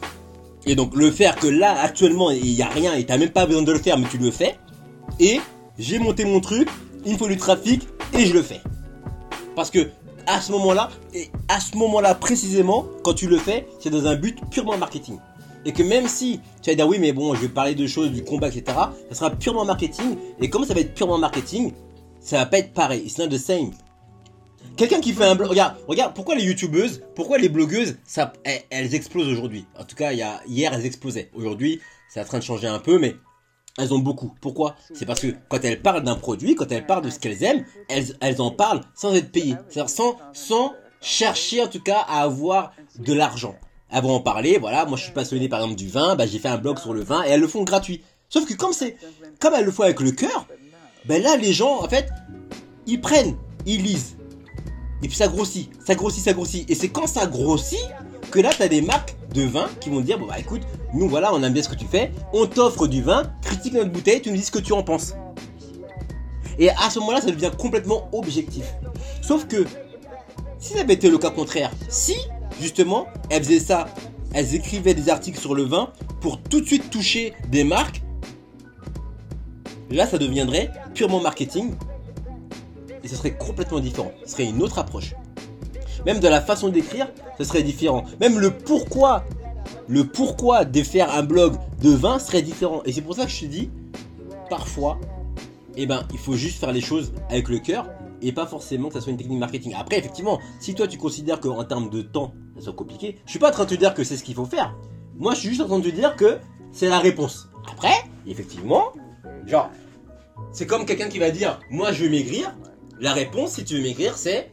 et 0.66 0.76
donc 0.76 0.96
le 0.96 1.12
faire 1.12 1.36
que 1.36 1.48
là 1.48 1.76
actuellement 1.82 2.32
il 2.32 2.52
y 2.52 2.62
a 2.62 2.68
rien 2.68 2.94
et 2.94 3.06
t'as 3.06 3.18
même 3.18 3.30
pas 3.30 3.46
besoin 3.46 3.64
de 3.64 3.72
le 3.72 3.80
faire 3.80 3.98
mais 3.98 4.08
tu 4.10 4.18
le 4.18 4.32
fais 4.32 4.58
et 5.20 5.40
j'ai 5.78 6.00
monté 6.00 6.26
mon 6.26 6.40
truc, 6.40 6.70
il 7.06 7.14
me 7.14 7.18
faut 7.18 7.28
du 7.28 7.38
trafic 7.38 7.88
et 8.14 8.26
je 8.26 8.34
le 8.34 8.42
fais. 8.42 8.62
Parce 9.56 9.70
que 9.70 9.90
à 10.26 10.40
ce 10.40 10.52
moment-là 10.54 10.90
et 11.14 11.30
à 11.48 11.60
ce 11.60 11.76
moment-là 11.78 12.16
précisément 12.16 12.86
quand 13.04 13.14
tu 13.14 13.28
le 13.28 13.38
fais, 13.38 13.68
c'est 13.80 13.90
dans 13.90 14.06
un 14.06 14.16
but 14.16 14.38
purement 14.50 14.78
marketing. 14.78 15.18
Et 15.66 15.72
que 15.72 15.84
même 15.84 16.08
si 16.08 16.40
tu 16.62 16.70
vas 16.70 16.76
dire 16.76 16.88
oui 16.88 16.98
mais 17.00 17.14
bon 17.14 17.34
je 17.36 17.42
vais 17.42 17.50
parler 17.50 17.76
de 17.76 17.88
choses 17.88 18.12
du 18.12 18.24
combat 18.24 18.48
etc. 18.48 18.64
Ça 19.10 19.16
sera 19.16 19.30
purement 19.32 19.66
marketing 19.66 20.16
et 20.40 20.50
comme 20.50 20.66
ça 20.66 20.74
va 20.74 20.82
être 20.82 20.94
purement 20.94 21.18
marketing, 21.18 21.72
ça 22.20 22.38
va 22.38 22.46
pas 22.46 22.60
être 22.60 22.74
pareil. 22.74 23.04
It's 23.06 23.18
not 23.18 23.28
the 23.28 23.38
same. 23.38 23.72
Quelqu'un 24.76 25.02
qui 25.02 25.14
fait 25.14 25.26
un 25.26 25.36
blog, 25.36 25.50
regarde, 25.50 25.76
regarde, 25.88 26.16
pourquoi 26.16 26.36
les 26.36 26.44
youtubeuses, 26.44 27.04
pourquoi 27.16 27.38
les 27.38 27.50
blogueuses, 27.50 27.98
ça, 28.06 28.34
elles, 28.44 28.64
elles 28.72 28.96
explosent 28.96 29.28
aujourd'hui? 29.28 29.66
En 29.78 29.84
tout 29.84 29.96
cas, 29.96 30.14
y 30.14 30.24
a, 30.24 30.42
hier, 30.48 30.74
elles 30.74 30.86
explosaient. 30.86 31.30
Aujourd'hui, 31.34 31.80
c'est 32.10 32.20
en 32.20 32.26
train 32.26 32.40
de 32.40 32.44
changer 32.44 32.68
un 32.68 32.80
peu, 32.80 32.98
mais 32.98 33.16
elles 33.78 33.94
ont 33.94 34.00
beaucoup. 34.00 34.34
Pourquoi? 34.42 34.76
C'est 34.94 35.06
parce 35.06 35.20
que 35.20 35.36
quand 35.48 35.64
elles 35.64 35.82
parlent 35.82 36.04
d'un 36.04 36.16
produit, 36.16 36.56
quand 36.56 36.72
elles 36.72 36.86
parlent 36.86 37.04
de 37.04 37.10
ce 37.12 37.20
qu'elles 37.20 37.44
aiment, 37.44 37.66
elles, 37.90 38.18
elles 38.20 38.42
en 38.42 38.52
parlent 38.52 38.82
sans 38.96 39.14
être 39.14 39.32
payées. 39.32 39.56
C'est-à-dire 39.70 39.90
sans, 39.90 40.18
sans 40.34 40.74
chercher 41.02 41.62
en 41.62 41.68
tout 41.68 41.82
cas 41.82 42.00
à 42.08 42.24
avoir 42.24 42.72
de 42.98 43.14
l'argent. 43.14 43.56
Elles 43.92 44.02
vont 44.02 44.16
en 44.16 44.22
parler, 44.22 44.58
voilà, 44.58 44.86
moi 44.86 44.98
je 44.98 45.04
suis 45.04 45.12
passionné 45.12 45.50
par 45.50 45.60
exemple 45.60 45.78
du 45.78 45.88
vin, 45.88 46.16
bah 46.16 46.26
j'ai 46.26 46.40
fait 46.40 46.48
un 46.48 46.58
blog 46.58 46.80
sur 46.80 46.94
le 46.94 47.04
vin 47.04 47.24
et 47.24 47.30
elles 47.30 47.42
le 47.42 47.48
font 47.48 47.64
gratuit. 47.64 48.04
Sauf 48.28 48.46
que 48.46 48.56
comme 48.56 48.74
c'est, 48.74 48.98
comme 49.40 49.54
elles 49.54 49.66
le 49.66 49.72
font 49.72 49.84
avec 49.84 50.00
le 50.00 50.12
cœur, 50.12 50.48
ben 51.06 51.22
là 51.22 51.36
les 51.38 51.54
gens 51.54 51.80
en 51.80 51.88
fait, 51.88 52.10
ils 52.88 53.00
prennent, 53.00 53.38
ils 53.68 53.84
lisent. 53.84 54.18
Et 55.04 55.08
puis 55.08 55.18
ça 55.18 55.28
grossit, 55.28 55.70
ça 55.86 55.96
grossit, 55.96 56.24
ça 56.24 56.34
grossit. 56.34 56.70
Et 56.70 56.76
c'est 56.76 56.88
quand 56.88 57.08
ça 57.08 57.28
grossit 57.28 57.86
que 58.32 58.40
là, 58.40 58.52
tu 58.56 58.64
as 58.64 58.70
des 58.70 58.82
marques 58.82 59.16
de 59.34 59.44
vin 59.44 59.68
qui 59.82 59.90
vont 59.90 60.00
dire, 60.00 60.18
bon 60.18 60.28
bah 60.28 60.40
écoute, 60.40 60.62
nous 60.94 61.10
voilà, 61.10 61.34
on 61.34 61.44
aime 61.44 61.54
bien 61.54 61.62
ce 61.62 61.70
que 61.70 61.76
tu 61.76 61.86
fais, 61.86 62.12
on 62.32 62.48
t'offre 62.48 62.88
du 62.88 63.02
vin, 63.02 63.24
critique 63.42 63.74
notre 63.74 63.92
bouteille, 63.92 64.22
tu 64.22 64.32
nous 64.32 64.38
dis 64.38 64.44
ce 64.44 64.52
que 64.52 64.60
tu 64.60 64.72
en 64.74 64.82
penses. 64.82 65.14
Et 66.58 66.70
à 66.70 66.90
ce 66.90 67.00
moment-là, 67.00 67.20
ça 67.20 67.32
devient 67.32 67.52
complètement 67.58 68.10
objectif. 68.14 68.66
Sauf 69.22 69.46
que, 69.48 69.66
si 70.58 70.74
ça 70.74 70.82
avait 70.82 70.94
été 70.94 71.10
le 71.10 71.18
cas 71.18 71.32
contraire, 71.32 71.72
si 71.90 72.16
justement, 72.62 73.08
elles 73.30 73.44
faisaient 73.44 73.60
ça, 73.60 73.88
elles 74.34 74.56
écrivaient 74.56 74.94
des 74.94 75.10
articles 75.10 75.40
sur 75.40 75.54
le 75.54 75.64
vin 75.64 75.92
pour 76.22 76.42
tout 76.42 76.62
de 76.62 76.66
suite 76.66 76.90
toucher 76.90 77.34
des 77.50 77.66
marques, 77.66 78.02
là, 79.90 80.08
ça 80.08 80.18
deviendrait 80.18 80.72
purement 80.94 81.20
marketing 81.20 81.74
et 83.04 83.08
ce 83.08 83.16
serait 83.16 83.36
complètement 83.36 83.80
différent. 83.80 84.12
Ce 84.26 84.32
serait 84.32 84.46
une 84.46 84.62
autre 84.62 84.80
approche. 84.80 85.16
Même 86.06 86.20
de 86.20 86.28
la 86.28 86.42
façon 86.42 86.70
d'écrire, 86.70 87.08
ce 87.38 87.44
serait 87.44 87.64
différent. 87.64 88.04
Même 88.20 88.40
le 88.40 88.52
pourquoi, 88.52 89.24
le 89.88 90.06
pourquoi 90.06 90.66
de 90.66 90.84
faire 90.84 91.14
un 91.14 91.24
blog 91.24 91.56
de 91.82 91.90
vin 91.90 92.20
serait 92.20 92.42
différent. 92.42 92.82
Et 92.86 92.92
c'est 92.92 93.02
pour 93.02 93.16
ça 93.16 93.26
que 93.26 93.32
je 93.32 93.42
te 93.42 93.46
dis, 93.46 93.70
parfois, 94.50 95.00
eh 95.76 95.86
ben, 95.86 96.04
il 96.12 96.20
faut 96.20 96.36
juste 96.36 96.60
faire 96.60 96.72
les 96.72 96.82
choses 96.82 97.14
avec 97.30 97.50
le 97.50 97.60
cœur 97.60 97.88
et 98.22 98.32
pas 98.32 98.46
forcément 98.46 98.88
que 98.88 98.94
ça 98.94 99.02
soit 99.02 99.12
une 99.12 99.18
technique 99.18 99.40
marketing. 99.40 99.74
Après, 99.78 99.98
effectivement, 99.98 100.40
si 100.60 100.76
toi 100.76 100.88
tu 100.88 100.98
considères 100.98 101.40
qu'en 101.40 101.64
termes 101.64 101.90
de 101.90 102.02
temps, 102.02 102.34
ça 102.56 102.66
soit 102.66 102.74
compliqué, 102.74 103.18
je 103.26 103.32
suis 103.32 103.40
pas 103.40 103.50
en 103.50 103.52
train 103.52 103.66
de 103.66 103.70
te 103.70 103.76
dire 103.76 103.94
que 103.94 104.04
c'est 104.04 104.18
ce 104.18 104.24
qu'il 104.24 104.36
faut 104.36 104.46
faire. 104.46 104.76
Moi, 105.18 105.34
je 105.34 105.40
suis 105.40 105.50
juste 105.50 105.62
en 105.62 105.68
train 105.68 105.80
de 105.80 105.90
te 105.90 105.96
dire 105.96 106.16
que 106.16 106.38
c'est 106.72 106.88
la 106.88 107.00
réponse. 107.00 107.50
Après, 107.72 107.94
effectivement, 108.26 108.94
genre, 109.46 109.70
c'est 110.52 110.66
comme 110.66 110.86
quelqu'un 110.86 111.10
qui 111.10 111.20
va 111.20 111.32
dire, 111.32 111.60
moi 111.70 111.92
je 111.92 112.04
veux 112.04 112.10
maigrir. 112.10 112.56
La 113.04 113.12
réponse, 113.12 113.56
si 113.56 113.66
tu 113.66 113.76
veux 113.76 113.82
maigrir, 113.82 114.18
c'est 114.18 114.50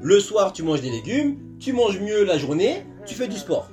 le 0.00 0.18
soir 0.18 0.54
tu 0.54 0.62
manges 0.62 0.80
des 0.80 0.88
légumes, 0.90 1.36
tu 1.60 1.74
manges 1.74 2.00
mieux 2.00 2.24
la 2.24 2.38
journée, 2.38 2.82
tu 3.04 3.14
fais 3.14 3.28
du 3.28 3.36
sport. 3.36 3.68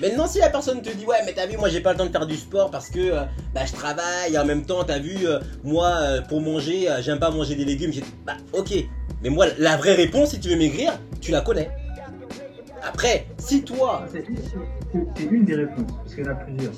Maintenant, 0.00 0.26
si 0.26 0.40
la 0.40 0.50
personne 0.50 0.82
te 0.82 0.90
dit 0.90 1.06
ouais, 1.06 1.18
mais 1.24 1.32
t'as 1.32 1.46
vu, 1.46 1.56
moi 1.56 1.68
j'ai 1.68 1.80
pas 1.80 1.92
le 1.92 1.98
temps 1.98 2.06
de 2.06 2.10
faire 2.10 2.26
du 2.26 2.36
sport 2.36 2.72
parce 2.72 2.88
que 2.90 2.98
euh, 2.98 3.22
bah, 3.54 3.60
je 3.64 3.72
travaille 3.72 4.36
en 4.36 4.44
même 4.44 4.64
temps, 4.66 4.82
t'as 4.82 4.98
vu, 4.98 5.14
euh, 5.28 5.38
moi 5.62 5.92
euh, 6.00 6.22
pour 6.22 6.40
manger, 6.40 6.88
j'aime 7.02 7.20
pas 7.20 7.30
manger 7.30 7.54
des 7.54 7.64
légumes. 7.64 7.92
j'ai- 7.92 8.02
Bah, 8.26 8.36
ok. 8.52 8.74
Mais 9.22 9.30
moi, 9.30 9.46
la 9.58 9.76
vraie 9.76 9.94
réponse, 9.94 10.30
si 10.30 10.40
tu 10.40 10.48
veux 10.48 10.56
maigrir, 10.56 10.92
tu 11.20 11.30
la 11.30 11.40
connais. 11.40 11.70
Après, 12.82 13.26
si 13.38 13.62
toi, 13.62 14.04
C'est 14.12 15.22
une 15.30 15.44
des 15.44 15.54
réponses, 15.54 15.92
parce 16.02 16.14
qu'il 16.16 16.24
y 16.24 16.28
en 16.28 16.32
a 16.32 16.34
plusieurs. 16.34 16.72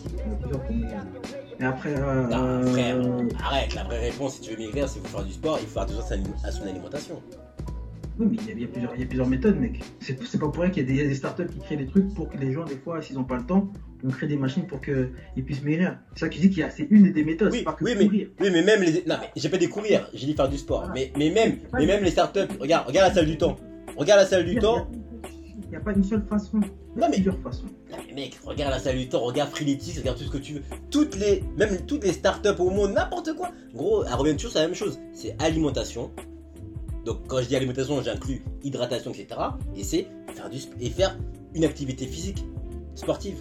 Mais 1.60 1.66
après, 1.66 1.94
euh, 1.96 2.26
Non, 2.28 2.62
frère, 2.72 2.96
euh, 2.96 3.28
arrête. 3.42 3.74
La 3.74 3.84
vraie 3.84 4.00
réponse, 4.10 4.34
si 4.36 4.40
tu 4.42 4.50
veux 4.52 4.56
maigrir, 4.58 4.88
c'est 4.88 4.98
qu'il 5.00 5.08
faut 5.08 5.18
faire 5.18 5.26
du 5.26 5.32
sport, 5.32 5.58
il 5.60 5.66
faut 5.66 5.74
faire 5.74 5.82
attention 5.82 6.22
à 6.44 6.50
son 6.50 6.64
alimentation. 6.66 7.20
Oui, 8.18 8.26
mais 8.30 8.36
il 8.42 8.46
y, 8.46 8.50
a- 8.50 8.54
il 8.54 8.60
y 8.60 8.64
a 8.64 8.68
plusieurs- 8.68 8.94
il 8.94 9.00
y 9.00 9.04
a 9.04 9.06
plusieurs 9.06 9.26
méthodes, 9.28 9.58
mec. 9.58 9.80
C'est 10.00 10.14
pas 10.38 10.48
pour 10.48 10.62
rien 10.62 10.70
qu'il 10.70 10.82
y 10.84 10.86
a 10.86 10.88
des, 10.88 10.94
il 10.94 11.02
y 11.02 11.04
a 11.04 11.08
des 11.08 11.14
startups 11.16 11.46
qui 11.48 11.58
créent 11.58 11.76
des 11.76 11.86
trucs 11.86 12.14
pour 12.14 12.28
que 12.28 12.38
les 12.38 12.52
gens, 12.52 12.64
des 12.64 12.76
fois, 12.76 13.02
s'ils 13.02 13.16
n'ont 13.16 13.24
pas 13.24 13.36
le 13.36 13.42
temps, 13.44 13.72
on 14.04 14.08
crée 14.10 14.28
des 14.28 14.36
machines 14.36 14.66
pour 14.66 14.80
qu'ils 14.80 15.44
puissent 15.44 15.62
maigrir. 15.64 15.98
C'est 16.14 16.20
ça 16.20 16.28
que 16.28 16.36
je 16.36 16.40
dis 16.42 16.48
qu'il 16.50 16.58
y 16.60 16.62
a, 16.62 16.70
c'est 16.70 16.86
une 16.90 17.10
des 17.12 17.24
méthodes, 17.24 17.50
Oui, 17.50 17.58
c'est 17.58 17.64
pas 17.64 17.72
que 17.72 17.82
oui, 17.84 17.94
mais, 17.98 18.04
oui, 18.06 18.28
mais 18.52 18.62
même 18.62 18.82
les. 18.82 19.02
Non, 19.06 19.16
mais 19.20 19.30
j'ai 19.34 19.48
pas 19.48 19.56
des 19.56 19.68
courir, 19.68 20.08
j'ai 20.14 20.26
dit 20.26 20.34
faire 20.34 20.48
du 20.48 20.58
sport. 20.58 20.88
Mais, 20.94 21.12
mais, 21.16 21.30
même, 21.30 21.56
mais 21.72 21.86
même 21.86 22.04
les 22.04 22.10
startups, 22.12 22.40
regarde, 22.60 22.86
regarde 22.86 23.08
la 23.08 23.14
salle 23.14 23.26
du 23.26 23.36
temps. 23.36 23.56
Regarde 23.96 24.20
la 24.20 24.26
salle 24.26 24.44
du 24.44 24.56
temps. 24.56 24.86
Il 25.74 25.78
n'y 25.78 25.82
a 25.82 25.84
pas 25.86 25.92
une 25.98 26.04
seule 26.04 26.22
façon. 26.30 26.60
Il 26.62 26.66
y 26.98 27.00
Non, 27.00 27.08
mais- 27.08 27.14
plusieurs 27.16 27.38
façons. 27.40 27.64
Non, 27.90 27.96
mais 28.06 28.14
mec, 28.14 28.38
regarde 28.44 28.80
la 28.84 29.06
temps, 29.06 29.18
regarde 29.24 29.50
Freeletics, 29.50 29.98
regarde 29.98 30.16
tout 30.16 30.22
ce 30.22 30.30
que 30.30 30.38
tu 30.38 30.52
veux. 30.54 30.62
Toutes 30.88 31.16
les. 31.16 31.42
Même 31.58 31.84
toutes 31.84 32.04
les 32.04 32.12
startups 32.12 32.60
au 32.60 32.70
monde, 32.70 32.92
n'importe 32.92 33.34
quoi. 33.34 33.50
Gros, 33.74 34.04
elle 34.04 34.14
revient 34.14 34.36
toujours 34.36 34.52
sur 34.52 34.60
la 34.60 34.66
même 34.68 34.76
chose. 34.76 35.00
C'est 35.12 35.34
alimentation. 35.42 36.12
Donc 37.04 37.26
quand 37.26 37.40
je 37.42 37.48
dis 37.48 37.56
alimentation, 37.56 38.00
j'inclus 38.02 38.42
hydratation, 38.62 39.10
etc. 39.10 39.26
Et 39.76 39.82
c'est 39.82 40.06
faire 40.36 40.48
du 40.48 40.58
et 40.80 40.90
faire 40.90 41.18
une 41.56 41.64
activité 41.64 42.06
physique, 42.06 42.44
sportive. 42.94 43.38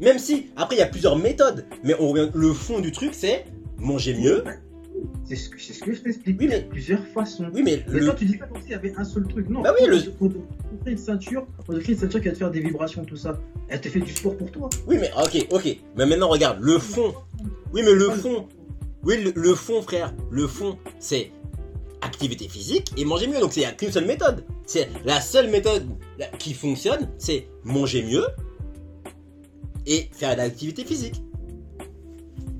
Même 0.00 0.18
si, 0.18 0.46
après, 0.56 0.74
il 0.74 0.78
y 0.80 0.82
a 0.82 0.86
plusieurs 0.86 1.14
méthodes. 1.16 1.66
Mais 1.84 1.94
on 2.00 2.08
revient. 2.08 2.30
Le 2.34 2.52
fond 2.52 2.80
du 2.80 2.90
truc, 2.90 3.14
c'est 3.14 3.44
manger 3.78 4.14
mieux. 4.14 4.42
C'est 5.24 5.36
ce, 5.36 5.48
ce 5.72 5.80
que 5.84 5.92
je 5.92 6.00
t'explique. 6.00 6.36
Oui, 6.40 6.48
mais- 6.48 6.62
plusieurs 6.62 7.06
façons. 7.06 7.48
Oui, 7.54 7.62
mais 7.62 7.84
Mais 7.88 8.00
le. 8.00 8.06
toi, 8.06 8.14
tu 8.14 8.24
dis 8.24 8.36
ça 8.36 8.46
comme 8.46 8.60
s'il 8.60 8.72
y 8.72 8.74
avait 8.74 8.92
un 8.96 9.04
seul 9.04 9.26
truc. 9.28 9.48
Non, 9.48 9.62
Bah 9.62 9.72
oui, 9.80 9.86
le- 9.86 9.96
une 10.86 10.98
ceinture, 10.98 11.46
on 11.68 11.74
une 11.74 11.96
ceinture 11.96 12.20
qui 12.20 12.26
va 12.26 12.32
te 12.32 12.38
faire 12.38 12.50
des 12.50 12.60
vibrations, 12.60 13.04
tout 13.04 13.16
ça. 13.16 13.38
Elle 13.68 13.80
te 13.80 13.88
fait 13.88 14.00
du 14.00 14.12
sport 14.12 14.36
pour 14.36 14.50
toi. 14.50 14.70
Oui, 14.86 14.96
mais 14.98 15.10
ok, 15.16 15.46
ok. 15.50 15.76
Mais 15.96 16.06
maintenant, 16.06 16.28
regarde, 16.28 16.58
le 16.60 16.78
fond. 16.78 17.14
Oui, 17.72 17.82
mais 17.84 17.92
le 17.92 18.10
fond. 18.10 18.48
Oui, 19.02 19.32
le, 19.34 19.54
fond, 19.54 19.82
frère. 19.82 20.12
Le 20.30 20.46
fond, 20.46 20.78
c'est 20.98 21.30
activité 22.02 22.48
physique 22.48 22.92
et 22.96 23.04
manger 23.04 23.26
mieux. 23.26 23.40
Donc, 23.40 23.56
a 23.58 23.72
qu'une 23.72 23.92
seule 23.92 24.06
méthode. 24.06 24.44
C'est 24.66 24.88
la 25.04 25.20
seule 25.20 25.50
méthode 25.50 25.86
qui 26.38 26.54
fonctionne, 26.54 27.08
c'est 27.18 27.48
manger 27.64 28.02
mieux 28.02 28.24
et 29.86 30.08
faire 30.12 30.32
de 30.32 30.38
l'activité 30.38 30.84
physique. 30.84 31.22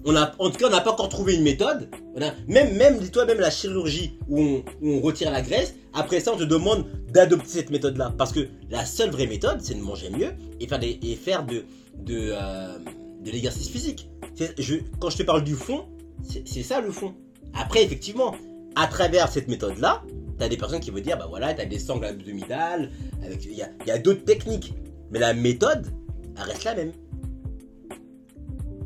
On 0.05 0.17
a, 0.17 0.33
en 0.39 0.51
tout 0.51 0.59
cas, 0.59 0.67
on 0.69 0.71
n'a 0.71 0.81
pas 0.81 0.93
encore 0.93 1.09
trouvé 1.09 1.35
une 1.35 1.43
méthode. 1.43 1.89
Même, 2.49 2.75
même, 2.77 2.99
dis-toi, 2.99 3.27
même 3.27 3.41
la 3.41 3.51
chirurgie 3.51 4.19
où 4.29 4.63
on, 4.83 5.01
retire 5.01 5.31
la 5.31 5.43
graisse. 5.43 5.75
Après 5.93 6.21
ça, 6.21 6.33
on 6.35 6.39
te 6.39 6.45
demande 6.45 6.87
d'adopter 7.13 7.49
cette 7.49 7.71
méthode-là. 7.71 8.15
Parce 8.17 8.33
que 8.33 8.49
la 8.71 8.85
seule 8.87 9.11
vraie 9.11 9.27
méthode, 9.27 9.61
c'est 9.63 9.75
de 9.75 9.81
manger 9.81 10.11
mieux 10.11 10.33
et 10.61 10.67
faire, 11.17 11.47
euh, 11.51 12.79
de 13.25 13.31
l'exercice 13.31 13.69
physique. 13.69 14.09
Quand 14.99 15.11
je 15.11 15.17
te 15.17 15.23
parle 15.23 15.45
du 15.45 15.55
fond, 15.55 15.85
c'est 16.23 16.63
ça 16.63 16.81
le 16.81 16.91
fond. 16.91 17.15
Après, 17.55 17.83
effectivement, 17.85 18.35
à 18.77 18.87
travers 18.87 19.29
cette 19.31 19.49
méthode-là, 19.49 20.03
tu 20.39 20.45
as 20.45 20.49
des 20.49 20.57
personnes 20.57 20.81
qui 20.81 20.91
vont 20.91 21.01
dire, 21.01 21.19
bah 21.19 21.27
voilà, 21.29 21.53
tu 21.53 21.61
as 21.61 21.67
des 21.67 21.79
sangles 21.79 22.07
abdominales, 22.07 22.91
il 23.43 23.53
y 23.53 23.63
a, 23.63 23.69
y 23.87 23.91
a 23.91 23.99
d'autres 23.99 24.25
techniques. 24.25 24.73
Mais 25.11 25.19
la 25.19 25.35
méthode, 25.35 25.87
elle 26.37 26.45
reste 26.45 26.65
la 26.65 26.75
même. 26.75 26.93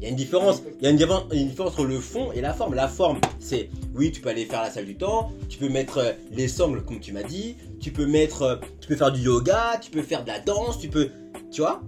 Il 0.04 0.08
y 0.08 0.08
a 0.08 0.90
une 0.90 0.96
différence, 0.96 1.66
entre 1.66 1.84
le 1.86 1.98
fond 1.98 2.30
et 2.32 2.42
la 2.42 2.52
forme. 2.52 2.74
La 2.74 2.88
forme, 2.88 3.20
c'est, 3.40 3.70
oui, 3.94 4.12
tu 4.12 4.20
peux 4.20 4.28
aller 4.28 4.44
faire 4.44 4.60
la 4.60 4.70
salle 4.70 4.84
du 4.84 4.96
temps, 4.96 5.32
tu 5.48 5.56
peux 5.56 5.70
mettre 5.70 5.96
euh, 5.96 6.12
les 6.30 6.46
sangles 6.46 6.84
comme 6.84 7.00
tu 7.00 7.12
m'as 7.12 7.22
dit, 7.22 7.56
tu 7.80 7.90
peux 7.90 8.04
mettre, 8.04 8.42
euh, 8.42 8.56
tu 8.82 8.88
peux 8.88 8.96
faire 8.96 9.12
du 9.12 9.22
yoga, 9.22 9.78
tu 9.80 9.90
peux 9.90 10.02
faire 10.02 10.22
de 10.22 10.28
la 10.28 10.40
danse, 10.40 10.78
tu 10.78 10.88
peux, 10.88 11.08
tu 11.50 11.62
vois, 11.62 11.80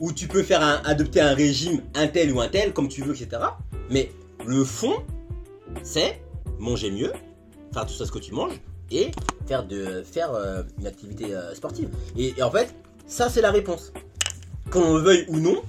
ou 0.00 0.12
tu 0.12 0.26
peux 0.26 0.42
faire 0.42 0.60
adopter 0.84 1.20
un 1.20 1.34
régime 1.34 1.82
un 1.94 2.08
tel 2.08 2.32
ou 2.32 2.40
un 2.40 2.48
tel 2.48 2.72
comme 2.72 2.88
tu 2.88 3.02
veux, 3.02 3.14
etc. 3.14 3.40
Mais 3.90 4.10
le 4.44 4.64
fond, 4.64 4.94
c'est 5.84 6.20
manger 6.58 6.90
mieux, 6.90 7.12
faire 7.72 7.86
tout 7.86 7.94
ça 7.94 8.06
ce 8.06 8.10
que 8.10 8.18
tu 8.18 8.32
manges 8.32 8.60
et 8.90 9.12
faire 9.46 9.64
de 9.64 10.02
faire 10.02 10.32
euh, 10.34 10.64
une 10.80 10.88
activité 10.88 11.26
sportive. 11.54 11.90
Et, 12.16 12.34
et 12.36 12.42
en 12.42 12.50
fait, 12.50 12.74
ça 13.06 13.28
c'est 13.28 13.40
la 13.40 13.52
réponse. 13.52 13.92
Qu'on 14.72 14.96
le 14.96 15.02
veuille 15.02 15.26
ou 15.28 15.38
non, 15.38 15.62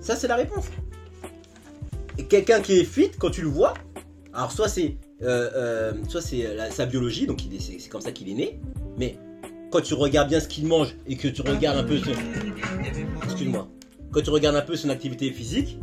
ça 0.00 0.16
c'est 0.16 0.28
la 0.28 0.36
réponse. 0.36 0.66
Et 2.18 2.24
quelqu'un 2.24 2.60
qui 2.60 2.78
est 2.78 2.84
fit, 2.84 3.10
quand 3.18 3.30
tu 3.30 3.42
le 3.42 3.48
vois, 3.48 3.74
alors 4.32 4.52
soit 4.52 4.68
c'est 4.68 4.96
euh, 5.22 5.50
euh, 5.54 5.92
euh, 5.94 6.70
sa 6.70 6.86
biologie, 6.86 7.26
donc 7.26 7.40
c'est 7.58 7.88
comme 7.88 8.00
ça 8.00 8.12
qu'il 8.12 8.28
est 8.28 8.34
né, 8.34 8.60
mais 8.96 9.16
quand 9.70 9.80
tu 9.80 9.94
regardes 9.94 10.28
bien 10.28 10.40
ce 10.40 10.48
qu'il 10.48 10.66
mange 10.66 10.96
et 11.06 11.16
que 11.16 11.28
tu 11.28 11.42
regardes 11.42 11.76
un 11.76 11.84
peu 11.84 11.98
son 14.76 14.90
activité 14.90 15.30
physique, 15.30 15.78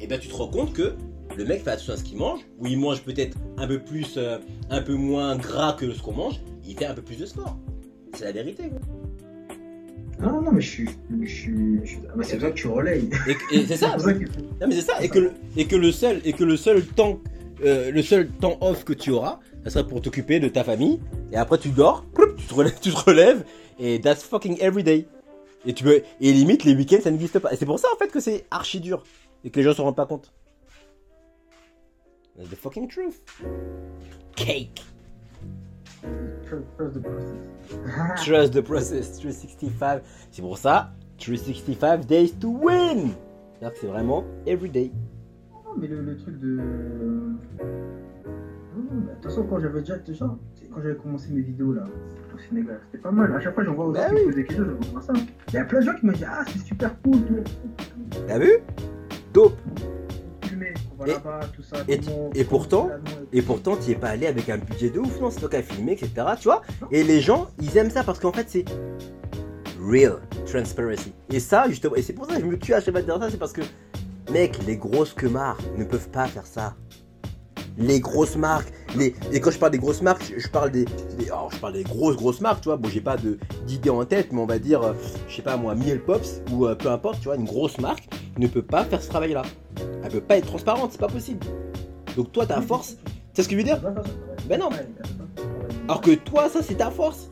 et 0.00 0.06
ben 0.06 0.18
tu 0.18 0.28
te 0.28 0.34
rends 0.34 0.48
compte 0.48 0.72
que 0.72 0.94
le 1.36 1.44
mec 1.44 1.64
fait 1.64 1.70
attention 1.70 1.94
à 1.94 1.96
ce 1.96 2.04
qu'il 2.04 2.16
mange, 2.16 2.40
ou 2.58 2.66
il 2.66 2.78
mange 2.78 3.02
peut-être 3.02 3.36
un 3.58 3.66
peu 3.66 3.78
plus, 3.78 4.18
un 4.70 4.82
peu 4.82 4.94
moins 4.94 5.36
gras 5.36 5.72
que 5.72 5.92
ce 5.92 6.00
qu'on 6.00 6.12
mange, 6.12 6.40
il 6.66 6.76
fait 6.76 6.86
un 6.86 6.94
peu 6.94 7.02
plus 7.02 7.16
de 7.16 7.26
sport. 7.26 7.56
C'est 8.14 8.24
la 8.24 8.32
vérité. 8.32 8.70
Non, 10.20 10.40
non, 10.42 10.52
mais 10.52 10.60
je 10.60 10.70
suis. 10.70 10.88
Je 11.22 11.26
suis, 11.26 11.80
je 11.82 11.86
suis- 11.88 11.98
ah, 12.08 12.12
bah, 12.16 12.24
c'est 12.24 12.40
ça 12.40 12.50
que 12.50 12.54
tu 12.56 12.66
relayes. 12.68 13.08
Et, 13.52 13.56
et 13.56 13.66
c'est 13.66 13.76
ça. 13.76 13.96
Que. 14.04 14.10
Non 14.60 14.68
mais 14.68 14.74
c'est 14.76 14.82
ça. 14.82 15.02
Et 15.02 15.08
que 15.08 15.18
le, 15.18 15.32
et 15.56 15.66
que 15.66 15.76
le 15.76 15.90
seul 15.92 16.20
et 16.24 16.32
que 16.32 16.44
le 16.44 16.56
seul 16.56 16.84
temps, 16.84 17.20
euh, 17.64 17.90
le 17.90 18.02
seul 18.02 18.28
temps 18.28 18.56
off 18.60 18.84
que 18.84 18.92
tu 18.92 19.10
auras, 19.10 19.40
ça 19.64 19.70
sera 19.70 19.86
pour 19.86 20.00
t'occuper 20.00 20.38
de 20.40 20.48
ta 20.48 20.62
famille. 20.64 21.00
Et 21.32 21.36
après 21.36 21.58
tu 21.58 21.70
dors, 21.70 22.04
tu 22.38 22.44
te 22.46 22.54
relèves, 22.54 22.78
tu 22.80 22.90
te 22.92 22.96
relèves 22.96 23.44
et 23.78 24.00
that's 24.00 24.22
fucking 24.22 24.56
everyday. 24.60 25.06
Et 25.66 25.72
tu 25.72 25.82
peux, 25.82 26.02
et 26.20 26.32
limite 26.32 26.64
les 26.64 26.74
week-ends 26.74 27.00
ça 27.02 27.10
n'existe 27.10 27.38
pas. 27.40 27.52
Et 27.52 27.56
c'est 27.56 27.66
pour 27.66 27.78
ça 27.78 27.88
en 27.94 27.96
fait 27.98 28.08
que 28.10 28.20
c'est 28.20 28.44
archi 28.50 28.80
dur 28.80 29.02
et 29.44 29.50
que 29.50 29.56
les 29.58 29.64
gens 29.64 29.74
se 29.74 29.82
rendent 29.82 29.96
pas 29.96 30.06
compte. 30.06 30.32
That's 32.36 32.50
the 32.50 32.56
fucking 32.56 32.88
truth. 32.88 33.20
Cake. 34.36 34.82
Trust 36.76 36.94
the 36.94 37.00
process. 37.00 38.24
Trust 38.24 38.52
the 38.54 38.60
process. 38.60 39.12
365. 39.18 40.02
C'est 40.30 40.42
pour 40.42 40.58
ça 40.58 40.92
365 41.18 42.06
days 42.06 42.32
to 42.40 42.48
win. 42.50 43.10
Que 43.60 43.66
c'est 43.80 43.86
vraiment 43.86 44.24
everyday. 44.46 44.90
Non, 45.52 45.58
mais 45.78 45.86
le, 45.88 46.02
le 46.02 46.16
truc 46.16 46.38
de. 46.38 46.56
De 46.56 46.62
toute 49.14 49.24
façon, 49.24 49.44
quand 49.48 49.58
j'avais 49.60 49.80
déjà. 49.80 49.96
déjà 49.98 50.26
c'est 50.54 50.68
quand 50.68 50.80
j'avais 50.82 50.96
commencé 50.96 51.32
mes 51.32 51.40
vidéos 51.40 51.72
là, 51.72 51.84
au 52.34 52.38
Sénégal, 52.38 52.80
c'était 52.86 52.98
pas 53.02 53.10
mal. 53.12 53.34
À 53.34 53.40
chaque 53.40 53.54
fois, 53.54 53.64
j'en 53.64 53.74
vois 53.74 53.86
aussi 53.86 54.00
Bah 54.00 54.08
qui 54.10 54.14
oui. 54.16 54.26
me 54.26 54.32
des 54.34 54.44
questions, 54.44 54.64
je 54.82 54.90
vois 54.90 55.00
ça. 55.02 55.12
Il 55.48 55.54
y 55.54 55.58
a 55.58 55.64
plein 55.64 55.80
de 55.80 55.84
gens 55.86 55.94
qui 55.94 56.04
m'ont 56.06 56.12
dit 56.12 56.24
Ah, 56.26 56.44
c'est 56.48 56.58
super 56.58 56.90
cool. 57.02 57.18
T'as 58.26 58.38
vu? 58.38 58.58
Dope. 59.32 59.56
Et- 61.06 61.12
là-bas, 61.12 61.40
tout 61.54 61.62
ça. 61.62 61.76
et- 61.88 61.98
comment- 61.98 62.30
et 62.34 62.44
pourtant- 62.44 62.90
Et 63.32 63.42
pourtant, 63.42 63.76
tu 63.76 63.90
es 63.90 63.94
pas 63.94 64.08
allé 64.08 64.26
avec 64.26 64.48
un 64.48 64.58
budget 64.58 64.90
de 64.90 64.98
ouf, 65.00 65.20
non 65.20 65.30
C'est 65.30 65.40
toi 65.40 65.48
qui 65.48 65.56
as 65.56 65.62
filmé, 65.62 65.92
etc. 65.92 66.10
Tu 66.38 66.44
vois 66.44 66.62
Et 66.90 67.02
les 67.02 67.20
gens, 67.20 67.48
ils 67.60 67.76
aiment 67.76 67.90
ça 67.90 68.02
parce 68.04 68.18
qu'en 68.20 68.32
fait, 68.32 68.46
c'est 68.48 68.64
real 69.80 70.18
transparency. 70.46 71.12
Et 71.30 71.40
ça, 71.40 71.68
justement, 71.68 71.94
et 71.96 72.02
c'est 72.02 72.12
pour 72.12 72.26
ça 72.26 72.36
que 72.36 72.40
je 72.40 72.46
me 72.46 72.58
tue 72.58 72.74
à 72.74 72.80
chaque 72.80 72.92
fois 72.92 73.00
de 73.02 73.06
dire 73.06 73.18
ça, 73.20 73.30
c'est 73.30 73.36
parce 73.38 73.52
que, 73.52 73.62
mec, 74.32 74.58
les 74.66 74.76
grosses 74.76 75.12
queumards 75.12 75.58
ne 75.76 75.84
peuvent 75.84 76.08
pas 76.10 76.26
faire 76.26 76.46
ça. 76.46 76.74
Les 77.76 78.00
grosses 78.00 78.36
marques, 78.36 78.72
les... 78.96 79.14
et 79.32 79.40
quand 79.40 79.50
je 79.50 79.58
parle 79.58 79.72
des 79.72 79.78
grosses 79.78 80.02
marques, 80.02 80.32
je, 80.36 80.48
parle 80.48 80.70
des, 80.70 80.84
alors, 81.26 81.50
je 81.52 81.58
parle 81.58 81.74
des 81.74 81.84
grosses 81.84 82.16
grosses 82.16 82.40
marques, 82.40 82.60
tu 82.62 82.68
vois. 82.68 82.76
Bon, 82.76 82.88
j'ai 82.88 83.00
pas 83.00 83.16
d'idée 83.66 83.90
en 83.90 84.04
tête, 84.04 84.32
mais 84.32 84.40
on 84.40 84.46
va 84.46 84.58
dire, 84.58 84.82
euh, 84.82 84.92
je 85.28 85.36
sais 85.36 85.42
pas 85.42 85.56
moi, 85.56 85.74
Miel 85.74 86.02
Pops 86.02 86.42
ou 86.52 86.66
euh, 86.66 86.74
peu 86.74 86.90
importe, 86.90 87.18
tu 87.18 87.24
vois, 87.24 87.36
une 87.36 87.44
grosse 87.44 87.78
marque 87.78 88.08
ne 88.38 88.46
peut 88.46 88.62
pas 88.62 88.84
faire 88.84 89.02
ce 89.02 89.08
travail-là. 89.08 89.42
Elle 90.02 90.10
peut 90.10 90.20
pas 90.20 90.36
être 90.36 90.46
transparente, 90.46 90.92
c'est 90.92 91.00
pas 91.00 91.08
possible. 91.08 91.44
Donc 92.16 92.32
toi, 92.32 92.46
ta 92.46 92.60
force, 92.60 92.96
c'est 93.32 93.42
ce 93.42 93.48
que 93.48 93.52
je 93.52 93.58
veux 93.58 93.64
dire? 93.64 93.80
Ben 94.48 94.60
non. 94.60 94.68
alors 95.88 96.00
que 96.00 96.12
toi, 96.12 96.48
ça, 96.48 96.62
c'est 96.62 96.76
ta 96.76 96.90
force. 96.90 97.30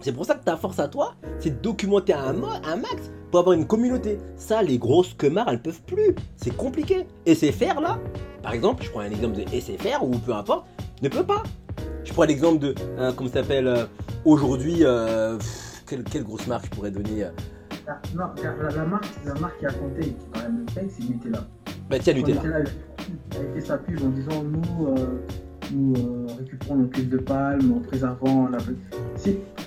C'est 0.00 0.12
pour 0.12 0.26
ça 0.26 0.34
que 0.34 0.44
ta 0.44 0.56
force 0.56 0.78
à 0.78 0.88
toi, 0.88 1.14
c'est 1.38 1.50
de 1.50 1.62
documenter 1.62 2.12
un, 2.12 2.42
un 2.42 2.76
max 2.76 3.10
pour 3.30 3.40
avoir 3.40 3.54
une 3.54 3.66
communauté. 3.66 4.18
Ça, 4.36 4.62
les 4.62 4.76
grosses 4.76 5.14
queumards, 5.14 5.48
elles 5.48 5.62
peuvent 5.62 5.82
plus. 5.82 6.14
C'est 6.36 6.54
compliqué. 6.54 7.06
SFR, 7.26 7.80
là, 7.80 7.98
par 8.42 8.52
exemple, 8.52 8.84
je 8.84 8.90
prends 8.90 9.00
un 9.00 9.10
exemple 9.10 9.36
de 9.36 9.44
SFR 9.48 10.02
ou 10.02 10.10
peu 10.18 10.34
importe, 10.34 10.66
ne 11.04 11.08
peut 11.08 11.24
pas. 11.24 11.42
Je 12.04 12.12
prends 12.12 12.24
l'exemple 12.24 12.58
de, 12.58 12.74
euh, 12.98 13.12
comment 13.16 13.28
ça 13.30 13.42
s'appelle, 13.42 13.66
euh, 13.66 13.84
aujourd'hui, 14.24 14.78
euh, 14.80 15.36
pff, 15.36 15.82
quelle, 15.86 16.04
quelle 16.04 16.24
grosse 16.24 16.46
marque 16.46 16.66
je 16.66 16.70
pourrais 16.70 16.90
donner 16.90 17.24
euh, 17.24 17.30
Ah, 17.86 18.00
Non, 18.14 18.24
car 18.40 18.56
la, 18.56 18.70
la 18.70 18.84
marque, 18.84 19.06
la 19.24 19.34
marque 19.34 19.58
qui 19.58 19.66
a 19.66 19.72
compté, 19.72 20.00
qui 20.02 20.08
est 20.10 20.16
quand 20.32 20.40
même 20.40 20.64
c'est 20.74 21.04
Nutella. 21.04 21.46
Bah 21.90 21.98
tiens, 22.00 22.14
Nutella. 22.14 22.42
Nutella 22.42 22.58
a 22.58 23.54
fait 23.54 23.60
sa 23.60 23.78
pub 23.78 24.02
en 24.02 24.08
disant 24.08 24.42
nous, 24.42 24.94
nous 25.72 26.26
récupérons 26.38 26.76
nos 26.76 26.88
cuves 26.88 27.08
de 27.08 27.18
palme 27.18 27.72
en 27.72 27.80
préservant 27.80 28.48
la. 28.48 28.58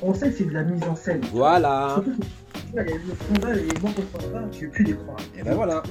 On 0.01 0.13
sait 0.13 0.29
que 0.31 0.37
c'est 0.37 0.45
de 0.45 0.53
la 0.53 0.63
mise 0.63 0.83
en 0.83 0.95
scène. 0.95 1.21
Voilà. 1.31 1.93
Surtout 1.95 2.19
que 2.75 2.79
le 2.79 3.15
scandale 3.15 3.57
et 3.59 3.69
je 3.69 3.85
ne 3.85 4.65
veux 4.65 4.69
plus 4.69 4.83
les 4.83 4.93
croire. 4.93 5.17
Et 5.37 5.43
ben 5.43 5.55
voilà. 5.55 5.83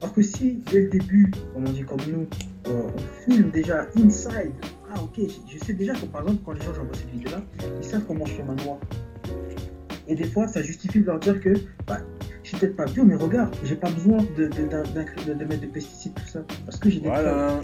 Alors 0.00 0.14
que 0.14 0.22
si, 0.22 0.62
dès 0.70 0.82
le 0.82 0.88
début, 0.88 1.30
on 1.54 1.62
dit 1.62 1.84
comme 1.84 2.00
nous, 2.10 2.26
filme 3.24 3.50
déjà 3.50 3.86
inside, 3.96 4.52
ah 4.94 5.02
ok, 5.02 5.20
je, 5.48 5.58
sais 5.64 5.72
déjà 5.72 5.94
que 5.94 6.06
par 6.06 6.22
exemple, 6.22 6.42
quand 6.44 6.52
les 6.52 6.60
gens 6.60 6.74
j'envoie 6.74 6.94
cette 6.94 7.10
vidéo-là, 7.10 7.42
ils 7.80 7.86
savent 7.86 8.04
comment 8.06 8.26
je 8.26 8.34
fais 8.34 8.42
ma 8.42 8.54
noix. 8.54 8.78
Et 10.08 10.14
des 10.14 10.24
fois, 10.24 10.48
ça 10.48 10.62
justifie 10.62 11.00
de 11.00 11.06
leur 11.06 11.18
dire 11.18 11.40
que, 11.40 11.54
bah, 11.86 12.00
je 12.42 12.48
suis 12.48 12.58
peut-être 12.58 12.76
pas 12.76 12.86
bio, 12.86 13.04
mais 13.04 13.14
regarde, 13.14 13.54
j'ai 13.64 13.76
pas 13.76 13.90
besoin 13.90 14.18
de, 14.36 14.46
de, 14.46 15.44
mettre 15.44 15.60
de 15.60 15.66
pesticides, 15.66 16.14
tout 16.14 16.26
ça. 16.26 16.44
Parce 16.64 16.78
que 16.78 16.90
j'ai 16.90 17.00
des. 17.00 17.08
Voilà. 17.08 17.60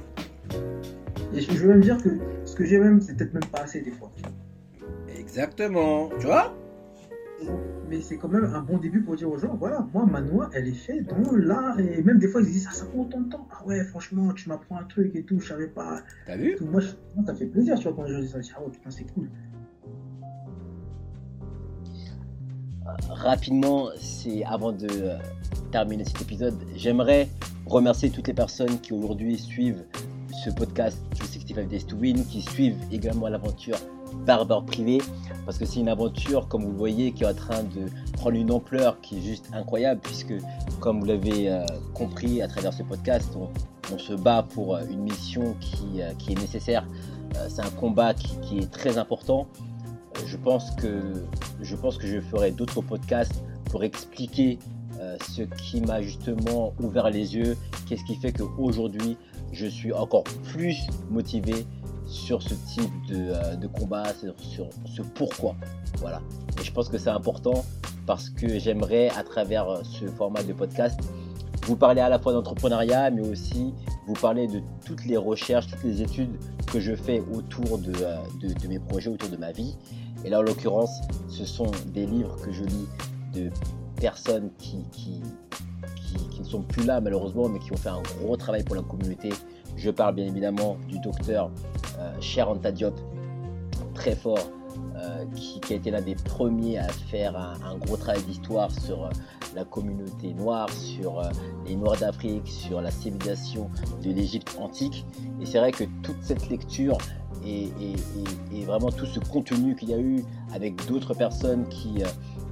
Et 1.35 1.40
je 1.40 1.53
je 1.53 1.59
veux 1.59 1.68
même 1.68 1.81
dire 1.81 1.99
que 2.03 2.11
ce 2.44 2.55
que 2.55 2.64
j'ai 2.64 2.79
même, 2.79 3.01
c'est 3.01 3.16
peut-être 3.16 3.35
même 3.35 3.44
pas 3.47 3.62
assez 3.62 3.81
des 3.81 3.90
fois. 3.90 4.11
Exactement. 5.18 6.11
Tu 6.21 6.27
vois? 6.27 6.55
Mais 7.88 8.01
c'est 8.03 8.16
quand 8.18 8.29
même 8.29 8.44
un 8.44 8.61
bon 8.61 8.77
début 8.79 9.01
pour 9.03 9.16
dire 9.16 9.31
aux 9.31 9.38
gens, 9.38 9.57
voilà, 9.57 9.87
moi, 9.94 10.05
ma 10.05 10.20
noix, 10.20 10.51
elle 10.53 10.68
est 10.68 10.72
faite 10.72 11.07
dans 11.09 11.33
l'art. 11.37 11.81
Et 11.81 12.03
même 12.03 12.18
des 12.18 12.29
fois, 12.29 12.42
ils 12.42 12.46
se 12.48 12.51
disent, 12.53 12.68
ah, 12.70 12.74
ça 12.74 12.85
prend 12.87 13.01
autant 13.03 13.20
de 13.20 13.31
temps. 13.31 13.48
Ah 13.51 13.66
ouais, 13.66 13.83
franchement, 13.85 14.33
tu 14.35 14.48
m'apprends 14.48 14.79
un 14.79 14.85
truc 14.85 15.14
et 15.16 15.22
tout, 15.22 15.40
je 15.40 15.48
savais 15.48 15.68
pas. 15.68 16.03
T'as 16.27 16.37
vu? 16.37 16.55
Tout. 16.57 16.66
Moi, 16.66 16.81
je- 16.81 16.88
moi, 17.16 17.24
ça 17.24 17.35
fait 17.35 17.46
plaisir, 17.46 17.77
tu 17.79 17.85
vois, 17.88 17.94
quand 17.96 18.07
je 18.07 18.18
dis 18.20 18.29
ça. 18.29 18.40
Je 18.40 18.46
dis, 18.46 18.53
ah 18.57 18.62
ouais, 18.62 18.70
putain, 18.70 18.90
c'est 18.90 19.05
cool. 19.14 19.29
rapidement, 23.11 23.88
c'est 24.01 24.44
avant 24.44 24.72
de 24.72 24.87
euh, 24.90 25.18
terminer 25.70 26.05
cet 26.05 26.22
épisode, 26.22 26.55
j'aimerais 26.74 27.29
remercier 27.66 28.11
toutes 28.11 28.29
les 28.29 28.35
personnes 28.35 28.81
qui 28.81 28.92
aujourd'hui 28.94 29.37
suivent 29.37 29.85
ce 30.44 30.51
podcast 30.51 30.98
365 31.11 31.68
Days 31.68 31.85
to 31.85 31.96
Win, 31.96 32.24
qui 32.24 32.40
suivent 32.42 32.79
également 32.90 33.29
l'aventure 33.29 33.77
Barber 34.26 34.59
Privé, 34.66 34.98
parce 35.44 35.59
que 35.59 35.64
c'est 35.64 35.81
une 35.81 35.88
aventure, 35.88 36.48
comme 36.48 36.64
vous 36.64 36.72
le 36.72 36.76
voyez, 36.76 37.12
qui 37.12 37.24
est 37.24 37.26
en 37.26 37.35
train 37.35 37.62
de 37.62 37.87
prendre 38.12 38.37
une 38.37 38.50
ampleur 38.50 39.00
qui 39.00 39.18
est 39.18 39.22
juste 39.22 39.48
incroyable, 39.52 40.00
puisque, 40.02 40.35
comme 40.81 41.00
vous 41.00 41.07
l'avez 41.07 41.50
euh, 41.50 41.64
compris 41.94 42.42
à 42.42 42.48
travers 42.48 42.72
ce 42.72 42.83
podcast, 42.83 43.31
on, 43.37 43.48
se 43.96 44.12
bat 44.12 44.46
pour 44.54 44.76
euh, 44.76 44.83
une 44.90 45.00
mission 45.00 45.57
qui, 45.61 46.02
euh, 46.02 46.12
qui 46.18 46.33
est 46.33 46.38
nécessaire. 46.38 46.87
C'est 47.48 47.62
un 47.62 47.70
combat 47.70 48.14
qui, 48.14 48.38
qui 48.40 48.59
est 48.59 48.70
très 48.70 48.98
important. 48.98 49.46
Je 50.26 50.37
pense 50.37 50.70
que 50.72 51.00
je 51.61 51.76
pense 51.76 51.96
que 51.98 52.07
je 52.07 52.20
ferai 52.20 52.50
d'autres 52.50 52.81
podcasts 52.81 53.42
pour 53.70 53.85
expliquer 53.85 54.59
ce 55.20 55.42
qui 55.42 55.81
m'a 55.83 56.02
justement 56.02 56.72
ouvert 56.83 57.11
les 57.11 57.37
yeux, 57.37 57.57
qu'est-ce 57.87 58.04
qui 58.04 58.16
fait 58.16 58.33
qu'aujourd'hui 58.33 59.16
je 59.52 59.66
suis 59.66 59.92
encore 59.92 60.24
plus 60.44 60.87
motivé 61.11 61.66
sur 62.09 62.42
ce 62.42 62.55
type 62.55 62.90
de, 63.09 63.33
euh, 63.33 63.68
combat, 63.79 64.05
sur, 64.40 64.68
ce 64.87 65.03
pourquoi. 65.03 65.55
Voilà. 65.99 66.21
Et 66.61 66.64
je 66.64 66.73
pense 66.73 66.88
que 66.88 66.99
c'est 66.99 67.11
important 67.11 67.64
parce 68.07 68.31
que 68.31 68.59
j'aimerais 68.59 69.11
à 69.11 69.23
travers 69.23 69.68
euh, 69.68 69.83
ce 69.85 70.07
format 70.07 70.42
de 70.42 70.53
podcast 70.53 70.99
vous 71.66 71.77
parler 71.77 72.01
à 72.01 72.09
la 72.09 72.18
fois 72.18 72.33
d'entrepreneuriat, 72.33 73.11
mais 73.11 73.29
aussi 73.29 73.75
vous 74.07 74.14
parler 74.14 74.47
de 74.47 74.62
toutes 74.87 75.05
les 75.05 75.18
recherches, 75.18 75.66
toutes 75.66 75.85
les 75.85 76.01
études 76.01 76.38
que 76.73 76.81
je 76.81 76.94
fais 76.94 77.23
autour 77.35 77.77
de, 77.79 77.92
euh, 78.01 78.16
mes 78.66 78.79
projets, 78.79 79.11
autour 79.11 79.29
de 79.29 79.37
ma 79.37 79.53
vie. 79.53 79.77
Et 80.25 80.31
là, 80.31 80.38
en 80.38 80.42
l'occurrence, 80.42 81.03
ce 81.29 81.44
sont 81.44 81.71
des 81.92 82.07
livres 82.07 82.37
que 82.42 82.53
je 82.53 82.64
lis 82.64 82.88
de 83.35 83.51
personnes 84.01 84.51
qui 84.59 84.79
ne 86.38 86.44
sont 86.44 86.62
plus 86.62 86.85
là, 86.85 87.01
malheureusement, 87.03 87.49
mais 87.49 87.59
qui 87.59 87.73
ont 87.73 87.77
fait 87.77 87.90
un 87.90 88.03
gros 88.23 88.37
travail 88.37 88.64
pour 88.64 88.75
la 88.75 88.83
communauté. 88.83 89.31
Je 89.79 89.91
parle 89.91 90.17
bien 90.17 90.27
évidemment 90.27 90.77
du 90.88 90.99
docteur 90.99 91.51
euh, 91.99 92.21
très 93.95 94.14
fort, 94.14 94.38
euh, 94.97 95.25
qui, 95.37 95.73
a 95.73 95.77
été 95.77 95.91
l'un 95.93 96.01
des 96.01 96.17
premiers 96.17 96.79
à 96.79 96.88
faire 96.88 97.37
un, 97.37 97.77
gros 97.77 97.97
travail 97.97 98.23
d'histoire 98.23 98.71
sur 98.71 99.05
euh, 99.05 99.11
la 99.55 99.64
communauté 99.64 100.35
noire, 100.35 100.69
sur 100.71 101.21
euh, 101.21 101.31
les 101.67 101.77
Noirs 101.77 101.99
d'Afrique, 101.99 102.49
sur 102.49 102.81
la 102.81 102.91
civilisation 102.91 103.71
de 104.03 104.11
l'Égypte 104.11 104.57
antique. 104.59 105.05
Et 105.41 105.47
c'est 105.47 105.59
vrai 105.59 105.71
que 105.71 105.85
toute 106.03 106.21
cette 106.23 106.49
lecture 106.49 106.99
et, 107.47 107.71
vraiment 108.67 108.91
tout 108.91 109.07
ce 109.07 109.21
contenu 109.21 109.77
qu'il 109.77 109.91
y 109.91 109.95
a 109.95 109.99
eu 109.99 110.25
avec 110.53 110.85
d'autres 110.87 111.14
personnes 111.14 111.67
qui, 111.69 112.03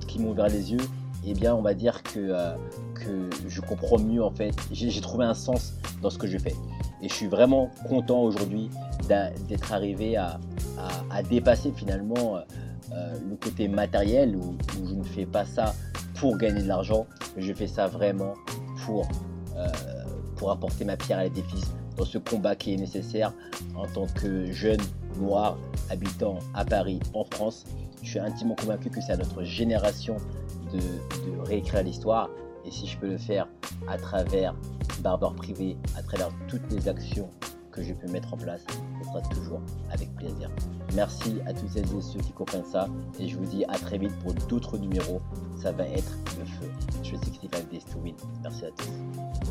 qui 0.06 0.18
m'ont 0.18 0.30
ouvert 0.30 0.48
les 0.48 0.72
yeux, 0.72 0.80
eh 1.26 1.34
bien, 1.34 1.54
on 1.54 1.60
va 1.60 1.74
dire 1.74 2.02
que, 2.02 2.32
que 2.94 3.28
je 3.48 3.60
comprends 3.60 3.98
mieux 3.98 4.24
en 4.24 4.30
fait. 4.30 4.54
J'ai 4.72 5.00
trouvé 5.02 5.26
un 5.26 5.34
sens 5.34 5.74
dans 6.02 6.10
ce 6.10 6.18
que 6.18 6.26
je 6.26 6.38
fais. 6.38 6.54
Et 7.02 7.08
je 7.08 7.14
suis 7.14 7.26
vraiment 7.26 7.70
content 7.88 8.22
aujourd'hui 8.22 8.70
d'être 9.08 9.72
arrivé 9.72 10.16
à, 10.16 10.38
dépasser 11.30 11.72
finalement 11.74 12.36
euh, 12.36 12.40
euh, 12.92 13.18
le 13.30 13.36
côté 13.36 13.68
matériel 13.68 14.36
où, 14.36 14.56
je 14.74 14.94
ne 14.94 15.02
fais 15.02 15.24
pas 15.24 15.44
ça 15.44 15.74
pour 16.14 16.36
gagner 16.36 16.62
de 16.62 16.68
l'argent, 16.68 17.06
je 17.36 17.52
fais 17.52 17.66
ça 17.66 17.86
vraiment 17.86 18.34
pour, 18.84 19.08
euh, 19.56 19.66
pour 20.36 20.50
apporter 20.50 20.84
ma 20.84 20.96
pierre 20.96 21.18
à 21.18 21.24
l'édifice 21.24 21.72
dans 21.96 22.04
ce 22.04 22.18
combat 22.18 22.54
qui 22.54 22.74
est 22.74 22.76
nécessaire 22.76 23.32
en 23.74 23.86
tant 23.86 24.06
que 24.06 24.52
jeune 24.52 24.80
noir 25.18 25.56
habitant 25.90 26.38
à 26.54 26.64
Paris, 26.64 27.00
en 27.14 27.24
France. 27.24 27.64
Je 28.02 28.10
suis 28.10 28.18
intimement 28.18 28.54
convaincu 28.54 28.90
que 28.90 29.00
c'est 29.00 29.12
à 29.12 29.16
notre 29.16 29.42
génération 29.42 30.16
de 30.72 30.80
réécrire 31.48 31.82
l'histoire. 31.82 32.28
Et 32.66 32.70
si 32.70 32.86
je 32.86 32.98
peux 32.98 33.08
le 33.08 33.18
faire 33.18 33.46
à 33.88 33.96
travers 33.96 34.54
Barber 35.00 35.28
Privé, 35.36 35.76
à 35.96 36.02
travers 36.02 36.30
toutes 36.48 36.70
les 36.70 36.88
actions 36.88 37.30
que 37.70 37.82
je 37.82 37.92
peux 37.92 38.08
mettre 38.08 38.34
en 38.34 38.36
place, 38.36 38.64
ce 39.00 39.08
sera 39.08 39.20
toujours 39.22 39.60
avec 39.90 40.14
plaisir. 40.16 40.50
Merci 40.94 41.36
à 41.46 41.52
toutes 41.52 41.68
celles 41.68 41.84
et 41.84 42.00
ceux 42.00 42.20
qui 42.20 42.32
comprennent 42.32 42.64
ça. 42.64 42.88
Et 43.20 43.28
je 43.28 43.36
vous 43.36 43.44
dis 43.44 43.64
à 43.66 43.78
très 43.78 43.98
vite 43.98 44.18
pour 44.20 44.32
d'autres 44.34 44.78
numéros. 44.78 45.20
Ça 45.62 45.72
va 45.72 45.86
être 45.86 46.12
le 46.38 46.44
feu. 46.44 46.70
Je 47.02 47.08
suis 47.08 47.18
65 47.18 47.68
Days 47.70 47.84
to 47.92 47.98
Win. 48.00 48.14
Merci 48.42 48.64
à 48.64 48.70
tous. 48.70 49.45